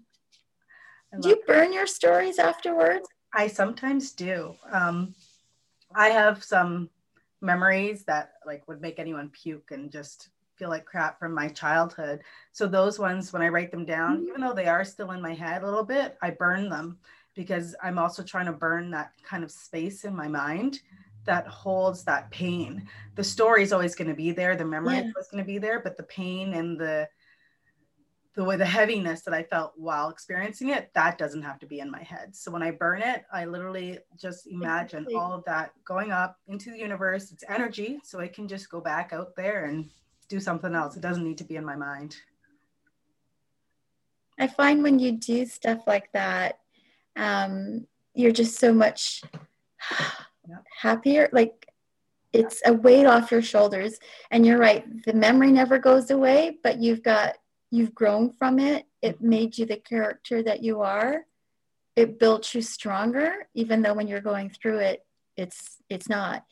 [1.20, 3.08] Do you burn your stories afterwards?
[3.32, 4.56] I sometimes do.
[4.70, 5.14] Um,
[5.96, 6.90] I have some
[7.40, 12.20] memories that like would make anyone puke and just feel like crap from my childhood.
[12.52, 14.28] So those ones, when I write them down, mm-hmm.
[14.28, 16.98] even though they are still in my head a little bit, I burn them
[17.34, 20.80] because I'm also trying to burn that kind of space in my mind
[21.24, 22.86] that holds that pain.
[23.16, 25.10] The story is always going to be there, the memory yeah.
[25.18, 27.08] is going to be there, but the pain and the
[28.36, 31.80] the way the heaviness that I felt while experiencing it, that doesn't have to be
[31.80, 32.36] in my head.
[32.36, 35.14] So when I burn it, I literally just imagine exactly.
[35.14, 37.32] all of that going up into the universe.
[37.32, 39.88] It's energy, so it can just go back out there and
[40.28, 40.96] do something else.
[40.96, 42.16] It doesn't need to be in my mind.
[44.38, 46.58] I find when you do stuff like that,
[47.16, 49.22] um, you're just so much
[50.46, 50.62] yep.
[50.78, 51.30] happier.
[51.32, 51.72] Like
[52.34, 53.98] it's a weight off your shoulders.
[54.30, 57.36] And you're right, the memory never goes away, but you've got
[57.70, 58.86] you've grown from it.
[59.02, 61.26] It made you the character that you are.
[61.94, 65.04] It built you stronger, even though when you're going through it,
[65.36, 66.44] it's it's not.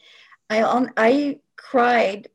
[0.48, 2.28] I um, I cried.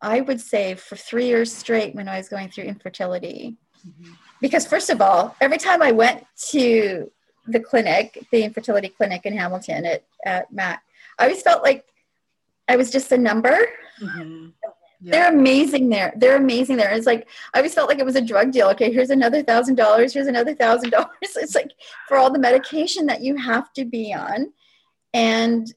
[0.00, 3.56] I would say for three years straight when I was going through infertility,
[3.86, 4.12] mm-hmm.
[4.40, 7.10] because first of all, every time I went to
[7.46, 10.82] the clinic, the infertility clinic in Hamilton at at Mac,
[11.18, 11.86] I always felt like
[12.68, 13.56] I was just a number.
[14.00, 14.48] Mm-hmm.
[15.04, 15.10] Yeah.
[15.10, 16.14] They're amazing there.
[16.16, 16.90] They're amazing there.
[16.92, 18.68] It's like I always felt like it was a drug deal.
[18.68, 20.14] Okay, here's another thousand dollars.
[20.14, 21.10] Here's another thousand dollars.
[21.36, 21.72] It's like
[22.08, 24.52] for all the medication that you have to be on,
[25.12, 25.72] and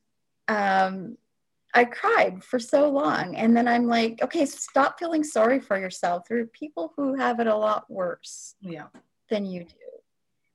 [0.47, 1.17] um,
[1.73, 6.23] I cried for so long, and then I'm like, okay, stop feeling sorry for yourself.
[6.29, 8.55] There are people who have it a lot worse.
[8.61, 8.87] Yeah.
[9.29, 9.75] Than you do.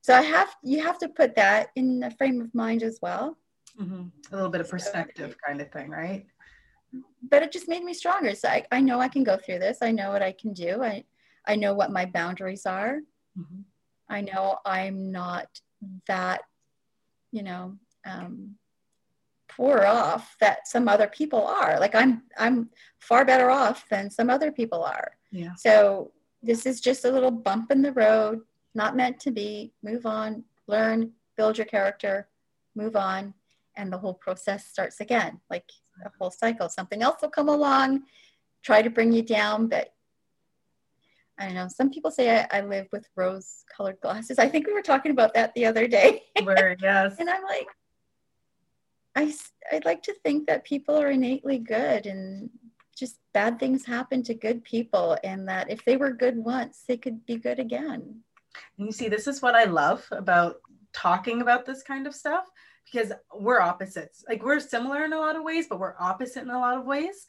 [0.01, 3.37] So I have you have to put that in the frame of mind as well.
[3.79, 4.05] Mm-hmm.
[4.33, 6.27] A little bit of perspective, so, kind of thing, right?
[7.23, 8.35] But it just made me stronger.
[8.35, 9.79] So I, I know I can go through this.
[9.83, 10.83] I know what I can do.
[10.83, 11.05] I,
[11.47, 13.01] I know what my boundaries are.
[13.39, 13.61] Mm-hmm.
[14.09, 15.49] I know I'm not
[16.07, 16.43] that,
[17.31, 18.57] you know, um,
[19.49, 21.79] poor off that some other people are.
[21.79, 22.71] Like I'm, I'm
[23.01, 25.13] far better off than some other people are.
[25.31, 25.55] Yeah.
[25.57, 26.13] So
[26.43, 28.41] this is just a little bump in the road,
[28.75, 29.73] not meant to be.
[29.83, 32.29] Move on, learn, build your character,
[32.75, 33.35] move on,
[33.77, 35.41] and the whole process starts again.
[35.49, 35.71] Like
[36.05, 36.69] a whole cycle.
[36.69, 38.03] Something else will come along,
[38.63, 39.93] try to bring you down, but
[41.39, 41.69] I don't know.
[41.69, 44.39] Some people say I, I live with rose colored glasses.
[44.39, 46.23] I think we were talking about that the other day.
[46.43, 47.17] Where, yes.
[47.19, 47.67] and I'm like,
[49.17, 49.35] I,
[49.73, 52.51] I'd like to think that people are innately good and
[52.97, 56.97] just bad things happen to good people and that if they were good once, they
[56.97, 58.23] could be good again.
[58.79, 60.61] And you see, this is what I love about
[60.93, 62.45] talking about this kind of stuff
[62.85, 64.25] because we're opposites.
[64.29, 66.85] Like we're similar in a lot of ways, but we're opposite in a lot of
[66.85, 67.27] ways.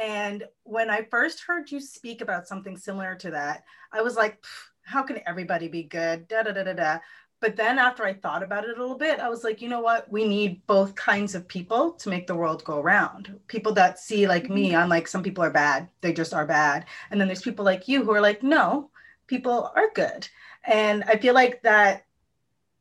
[0.00, 4.44] And when I first heard you speak about something similar to that, I was like,
[4.82, 6.28] how can everybody be good?
[6.28, 6.98] Da da da da da.
[7.40, 9.80] But then after I thought about it a little bit, I was like, you know
[9.80, 10.10] what?
[10.10, 13.38] We need both kinds of people to make the world go around.
[13.46, 14.74] People that see like me.
[14.74, 15.88] I'm like, some people are bad.
[16.00, 16.86] They just are bad.
[17.10, 18.90] And then there's people like you who are like, no,
[19.26, 20.28] people are good.
[20.64, 22.05] And I feel like that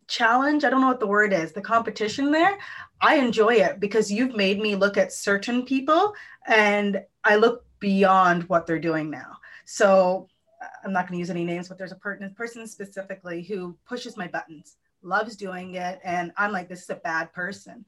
[0.07, 2.57] challenge i don't know what the word is the competition there
[3.01, 6.13] i enjoy it because you've made me look at certain people
[6.47, 9.37] and i look beyond what they're doing now.
[9.65, 10.27] So
[10.83, 14.17] i'm not going to use any names but there's a per- person specifically who pushes
[14.17, 17.85] my buttons loves doing it and i'm like this is a bad person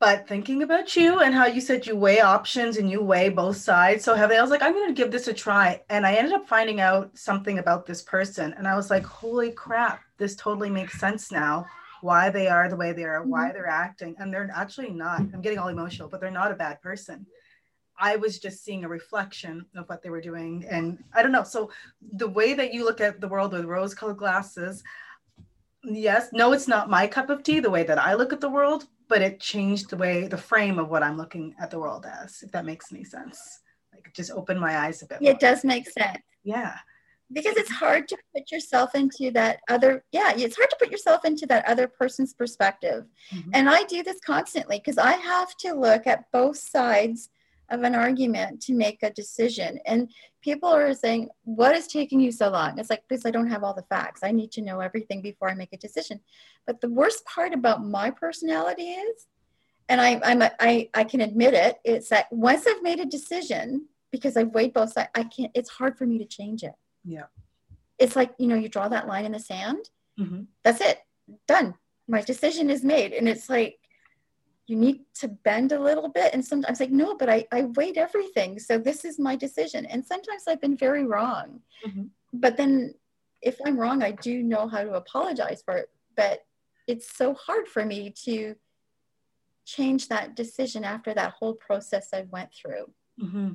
[0.00, 3.56] but thinking about you and how you said you weigh options and you weigh both
[3.56, 5.82] sides so heavily, I was like, I'm going to give this a try.
[5.90, 8.54] And I ended up finding out something about this person.
[8.56, 11.66] And I was like, holy crap, this totally makes sense now.
[12.00, 13.54] Why they are the way they are, why mm-hmm.
[13.54, 14.14] they're acting.
[14.18, 17.26] And they're actually not, I'm getting all emotional, but they're not a bad person.
[17.98, 20.64] I was just seeing a reflection of what they were doing.
[20.70, 21.42] And I don't know.
[21.42, 21.72] So
[22.12, 24.84] the way that you look at the world with rose colored glasses,
[25.84, 28.50] yes, no, it's not my cup of tea, the way that I look at the
[28.50, 32.06] world, but it changed the way the frame of what I'm looking at the world
[32.06, 33.60] as, if that makes any sense.
[33.92, 35.18] Like just opened my eyes a bit.
[35.20, 36.18] It does make sense.
[36.44, 36.76] Yeah.
[37.30, 41.26] Because it's hard to put yourself into that other, yeah, it's hard to put yourself
[41.26, 43.04] into that other person's perspective.
[43.34, 43.50] Mm-hmm.
[43.52, 47.28] And I do this constantly because I have to look at both sides
[47.70, 49.78] of an argument to make a decision.
[49.86, 50.10] And
[50.42, 52.78] people are saying, What is taking you so long?
[52.78, 54.20] It's like, because I don't have all the facts.
[54.22, 56.20] I need to know everything before I make a decision.
[56.66, 59.26] But the worst part about my personality is,
[59.88, 63.06] and I, I'm a, I, I can admit it, it's that once I've made a
[63.06, 66.74] decision, because I've weighed both sides, I can't, it's hard for me to change it.
[67.04, 67.24] Yeah.
[67.98, 70.42] It's like, you know, you draw that line in the sand, mm-hmm.
[70.62, 71.00] that's it,
[71.46, 71.74] done.
[72.06, 73.12] My decision is made.
[73.12, 73.77] And it's like,
[74.68, 76.34] you need to bend a little bit.
[76.34, 78.58] And sometimes like, no, but I, I weighed everything.
[78.58, 79.86] So this is my decision.
[79.86, 81.60] And sometimes I've been very wrong.
[81.86, 82.04] Mm-hmm.
[82.34, 82.94] But then
[83.40, 85.90] if I'm wrong, I do know how to apologize for it.
[86.16, 86.44] But
[86.86, 88.56] it's so hard for me to
[89.64, 92.92] change that decision after that whole process I went through.
[93.22, 93.52] Mm-hmm.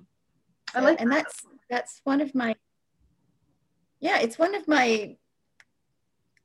[0.76, 1.26] I like and that.
[1.26, 2.56] that's that's one of my
[4.00, 5.16] yeah, it's one of my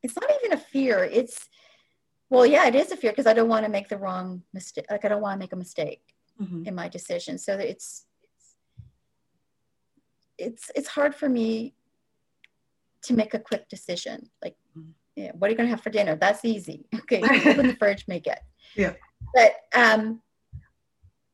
[0.02, 1.04] it's not even a fear.
[1.04, 1.48] It's
[2.30, 4.86] well, yeah, it is a fear because I don't want to make the wrong mistake.
[4.90, 6.02] Like I don't want to make a mistake
[6.40, 6.66] mm-hmm.
[6.66, 7.38] in my decision.
[7.38, 8.54] So it's it's
[10.38, 11.74] it's it's hard for me
[13.02, 14.28] to make a quick decision.
[14.42, 14.90] Like, mm-hmm.
[15.16, 16.16] yeah, what are you gonna have for dinner?
[16.16, 16.86] That's easy.
[16.94, 18.40] Okay, open the fridge, make it.
[18.76, 18.92] Yeah.
[19.34, 20.20] But um,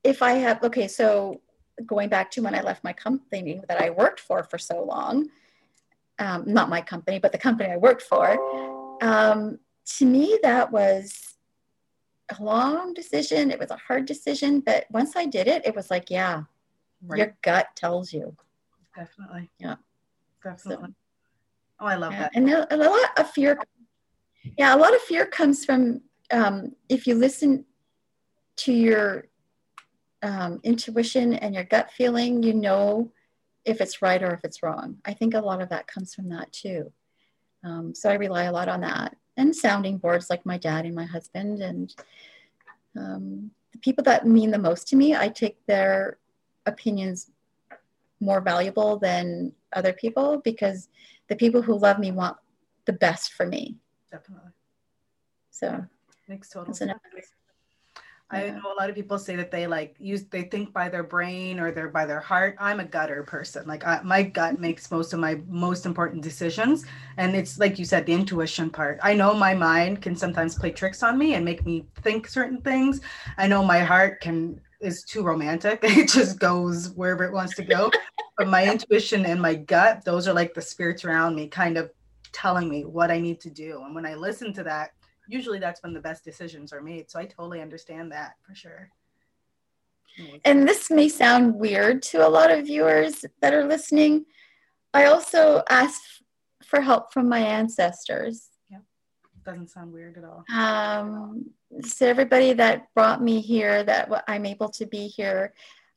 [0.04, 1.40] if I have okay, so
[1.86, 5.28] going back to when I left my company that I worked for for so long,
[6.20, 8.38] um, not my company, but the company I worked for.
[9.02, 11.36] Um, to me, that was
[12.30, 13.50] a long decision.
[13.50, 16.42] It was a hard decision, but once I did it, it was like, yeah,
[17.06, 17.18] right.
[17.18, 18.36] your gut tells you.
[18.96, 19.50] Definitely.
[19.58, 19.76] Yeah.
[20.42, 20.88] definitely.
[20.88, 20.94] So,
[21.80, 22.20] oh, I love yeah.
[22.20, 22.32] that.
[22.34, 23.58] And a, a lot of fear.
[24.58, 27.64] Yeah, a lot of fear comes from um, if you listen
[28.56, 29.28] to your
[30.22, 33.12] um, intuition and your gut feeling, you know
[33.64, 34.98] if it's right or if it's wrong.
[35.04, 36.92] I think a lot of that comes from that too.
[37.64, 40.94] Um, so I rely a lot on that and sounding boards like my dad and
[40.94, 41.94] my husband and
[42.96, 45.14] um, the people that mean the most to me.
[45.16, 46.18] I take their
[46.66, 47.30] opinions
[48.20, 50.88] more valuable than other people because
[51.28, 52.36] the people who love me want
[52.84, 53.76] the best for me.
[54.10, 54.50] Definitely.
[55.50, 55.84] So
[56.28, 56.92] makes total sense.
[58.30, 61.02] I know a lot of people say that they like use they think by their
[61.02, 62.56] brain or they're by their heart.
[62.58, 63.66] I'm a gutter person.
[63.66, 64.62] Like I, my gut mm-hmm.
[64.62, 66.84] makes most of my most important decisions,
[67.16, 68.98] and it's like you said, the intuition part.
[69.02, 72.60] I know my mind can sometimes play tricks on me and make me think certain
[72.62, 73.00] things.
[73.36, 75.80] I know my heart can is too romantic.
[75.84, 77.90] It just goes wherever it wants to go.
[78.36, 81.90] but my intuition and my gut, those are like the spirits around me, kind of
[82.32, 83.82] telling me what I need to do.
[83.84, 84.92] And when I listen to that,
[85.28, 87.10] usually that's when the best decisions are made.
[87.10, 88.90] So I totally understand that for sure.
[90.44, 94.26] And this may sound weird to a lot of viewers that are listening.
[94.92, 96.00] I also ask
[96.64, 98.48] for help from my ancestors.
[98.70, 98.78] Yeah,
[99.44, 100.44] doesn't sound weird at all.
[100.54, 101.50] Um,
[101.82, 105.52] so everybody that brought me here, that I'm able to be here,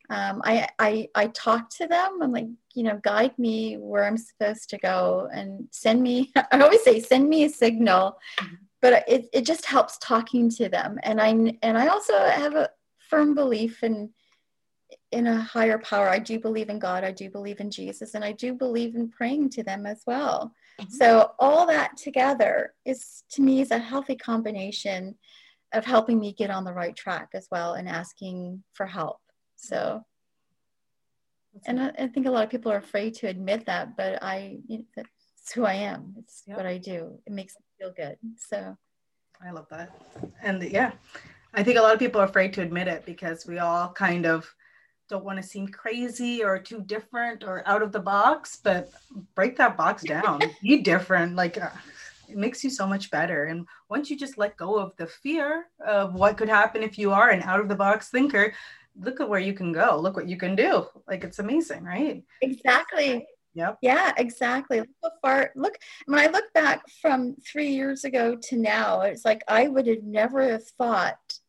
[0.10, 2.20] um, I, I I talk to them.
[2.22, 6.32] I'm like, you know, guide me where I'm supposed to go and send me.
[6.52, 8.18] I always say, send me a signal.
[8.40, 8.56] Mm-hmm
[8.88, 10.98] but it, it just helps talking to them.
[11.04, 11.28] And i
[11.62, 12.70] and i also have a
[13.10, 14.12] firm belief in
[15.12, 16.08] in a higher power.
[16.08, 17.04] I do believe in god.
[17.04, 20.54] I do believe in jesus and i do believe in praying to them as well.
[20.80, 20.94] Mm-hmm.
[20.94, 25.16] so all that together is to me is a healthy combination
[25.74, 29.20] of helping me get on the right track as well and asking for help.
[29.58, 30.06] So
[31.66, 34.60] and I, I, think a lot of people are afraid to admit that but i
[34.68, 36.14] you know, that's who i am.
[36.20, 36.56] It's yep.
[36.56, 37.20] what i do.
[37.26, 38.18] It makes feel good.
[38.38, 38.78] So
[39.46, 39.92] I love that.
[40.42, 40.92] And yeah,
[41.54, 44.26] I think a lot of people are afraid to admit it because we all kind
[44.26, 44.54] of
[45.10, 48.90] don't want to seem crazy or too different or out of the box, but
[49.36, 50.42] break that box down.
[50.62, 51.36] Be different.
[51.36, 51.70] Like uh,
[52.30, 53.46] it makes you so much better.
[53.46, 57.12] And once you just let go of the fear of what could happen if you
[57.12, 58.54] are an out of the box thinker,
[59.00, 59.98] look at where you can go.
[60.00, 60.88] Look what you can do.
[61.08, 62.24] Like it's amazing, right?
[62.42, 63.26] Exactly.
[63.58, 63.80] Yep.
[63.82, 64.82] Yeah, exactly.
[64.82, 69.26] Look how far, look, when I look back from three years ago to now, it's
[69.26, 71.40] like I would have never have thought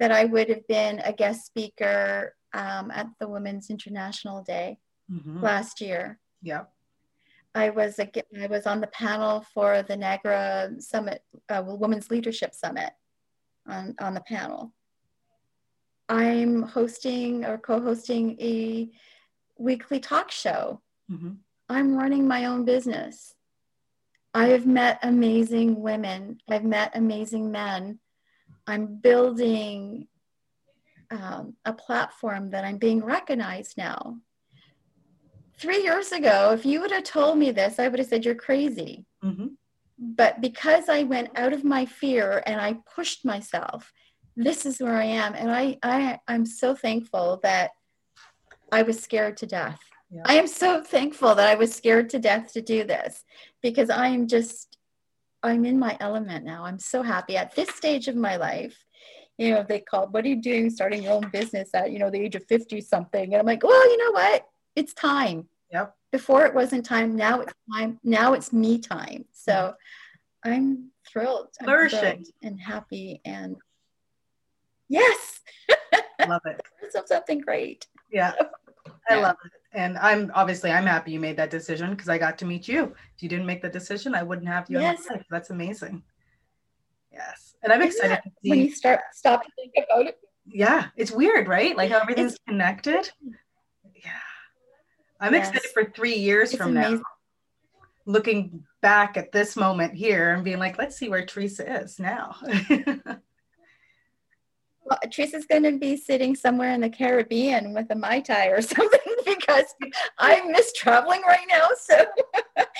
[0.00, 4.78] that I would have been a guest speaker um, at the Women's International Day
[5.08, 5.40] mm-hmm.
[5.40, 6.18] last year.
[6.42, 6.72] Yep.
[7.54, 8.10] I was a,
[8.42, 12.90] I was on the panel for the Niagara Summit, uh, Women's Leadership Summit,
[13.68, 14.72] on on the panel.
[16.08, 18.90] I'm hosting or co-hosting a
[19.58, 20.80] weekly talk show
[21.10, 21.32] Mm-hmm.
[21.68, 23.34] I'm running my own business.
[24.34, 26.40] I have met amazing women.
[26.48, 27.98] I've met amazing men.
[28.66, 30.06] I'm building
[31.10, 34.18] um, a platform that I'm being recognized now.
[35.58, 38.34] Three years ago, if you would have told me this, I would have said, You're
[38.34, 39.06] crazy.
[39.24, 39.46] Mm-hmm.
[39.98, 43.92] But because I went out of my fear and I pushed myself,
[44.36, 45.34] this is where I am.
[45.34, 47.72] And I, I, I'm so thankful that
[48.70, 49.80] I was scared to death.
[50.10, 50.22] Yeah.
[50.24, 53.24] I am so thankful that I was scared to death to do this
[53.62, 54.78] because I am just,
[55.42, 56.64] I'm in my element now.
[56.64, 58.76] I'm so happy at this stage of my life.
[59.36, 62.10] You know, they call, what are you doing starting your own business at, you know,
[62.10, 63.34] the age of 50 something?
[63.34, 64.46] And I'm like, well, you know what?
[64.74, 65.46] It's time.
[65.72, 65.94] Yep.
[66.10, 67.14] Before it wasn't time.
[67.14, 68.00] Now it's time.
[68.02, 69.26] Now it's me time.
[69.32, 70.52] So mm-hmm.
[70.52, 71.48] I'm thrilled.
[71.62, 71.98] Flourishing.
[71.98, 73.20] I'm thrilled and happy.
[73.24, 73.56] And
[74.88, 75.40] yes.
[76.18, 76.60] I love it.
[77.06, 77.86] something great.
[78.10, 78.32] Yeah.
[79.08, 79.20] I yeah.
[79.20, 82.44] love it and I'm obviously I'm happy you made that decision because I got to
[82.44, 82.94] meet you.
[83.16, 85.08] If you didn't make the decision, I wouldn't have you yes.
[85.10, 85.24] life.
[85.30, 86.02] That's amazing.
[87.12, 90.18] Yes, and I'm excited to see when you start stop to think about it.
[90.46, 91.76] Yeah, it's weird, right?
[91.76, 93.10] Like how everything's it's, connected.
[93.94, 94.10] Yeah,
[95.20, 95.48] I'm yes.
[95.48, 96.96] excited for three years it's from amazing.
[96.96, 97.02] now.
[98.06, 102.36] Looking back at this moment here and being like, let's see where Teresa is now.
[104.88, 108.62] well, Teresa's going to be sitting somewhere in the Caribbean with a Mai Tai or
[108.62, 109.74] something because
[110.18, 111.68] I miss traveling right now.
[111.78, 112.06] So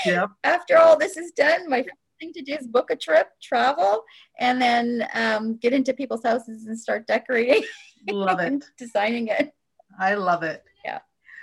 [0.07, 0.31] yep.
[0.45, 1.85] after all this is done, my
[2.19, 4.05] thing to do is book a trip, travel,
[4.39, 7.65] and then um, get into people's houses and start decorating.
[8.11, 8.65] Love it.
[8.79, 9.53] designing it.
[9.99, 10.63] I love it.
[10.85, 11.01] Yeah.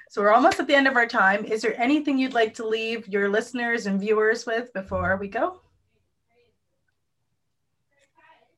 [0.09, 1.43] So we're almost at the end of our time.
[1.43, 5.59] Is there anything you'd like to leave your listeners and viewers with before we go?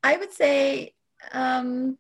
[0.04, 0.94] I would say
[1.32, 1.98] um,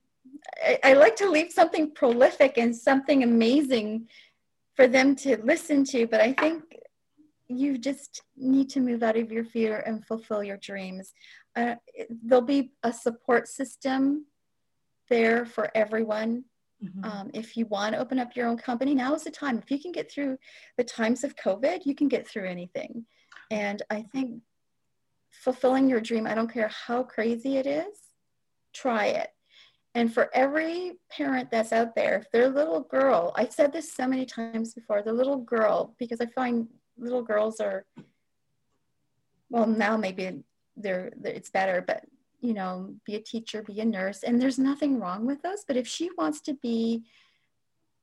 [0.64, 4.08] I, I, like to leave something prolific and something amazing
[4.76, 6.08] for them to listen to.
[6.08, 6.64] But I think
[7.48, 11.14] you just need to move out of your fear and fulfill your dreams.
[11.56, 11.76] Uh,
[12.24, 14.26] there'll be a support system
[15.10, 16.44] there for everyone.
[16.84, 17.06] Mm-hmm.
[17.06, 19.58] Um, if you want to open up your own company, now is the time.
[19.58, 20.38] If you can get through
[20.78, 23.06] the times of COVID, you can get through anything.
[23.50, 24.42] And I think
[25.32, 27.98] fulfilling your dream, I don't care how crazy it is,
[28.82, 29.30] try it.
[29.96, 34.08] And for every parent that's out there, if their little girl, I've said this so
[34.08, 36.68] many times before, the little girl, because I find
[36.98, 37.86] little girls are,
[39.50, 40.44] well, now maybe
[40.76, 42.04] they're, it's better, but
[42.42, 45.64] you know, be a teacher, be a nurse, and there's nothing wrong with those.
[45.68, 47.04] But if she wants to be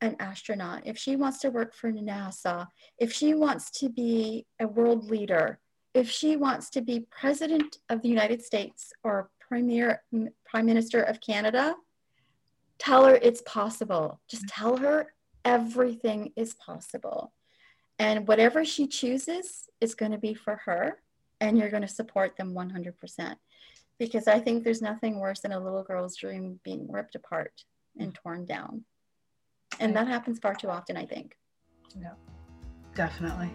[0.01, 2.66] an astronaut, if she wants to work for NASA,
[2.99, 5.61] if she wants to be a world leader,
[5.95, 10.03] if she wants to be president of the United States or premier
[10.47, 11.75] prime minister of Canada,
[12.79, 14.21] tell her it's possible.
[14.29, 15.13] Just tell her
[15.45, 17.33] everything is possible.
[17.99, 21.01] And whatever she chooses is going to be for her,
[21.41, 23.37] and you're going to support them 100%.
[23.99, 27.53] Because I think there's nothing worse than a little girl's dream being ripped apart
[27.99, 28.23] and mm.
[28.23, 28.85] torn down.
[29.79, 31.37] And that happens far too often, I think.
[32.01, 32.15] Yeah,
[32.95, 33.51] definitely.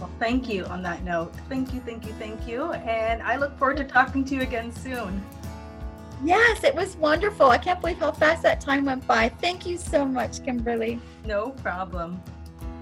[0.00, 1.34] Well, thank you on that note.
[1.50, 2.72] Thank you, thank you, thank you.
[2.72, 5.22] And I look forward to talking to you again soon.
[6.24, 7.50] Yes, it was wonderful.
[7.50, 9.28] I can't believe how fast that time went by.
[9.28, 11.00] Thank you so much, Kimberly.
[11.26, 12.22] No problem.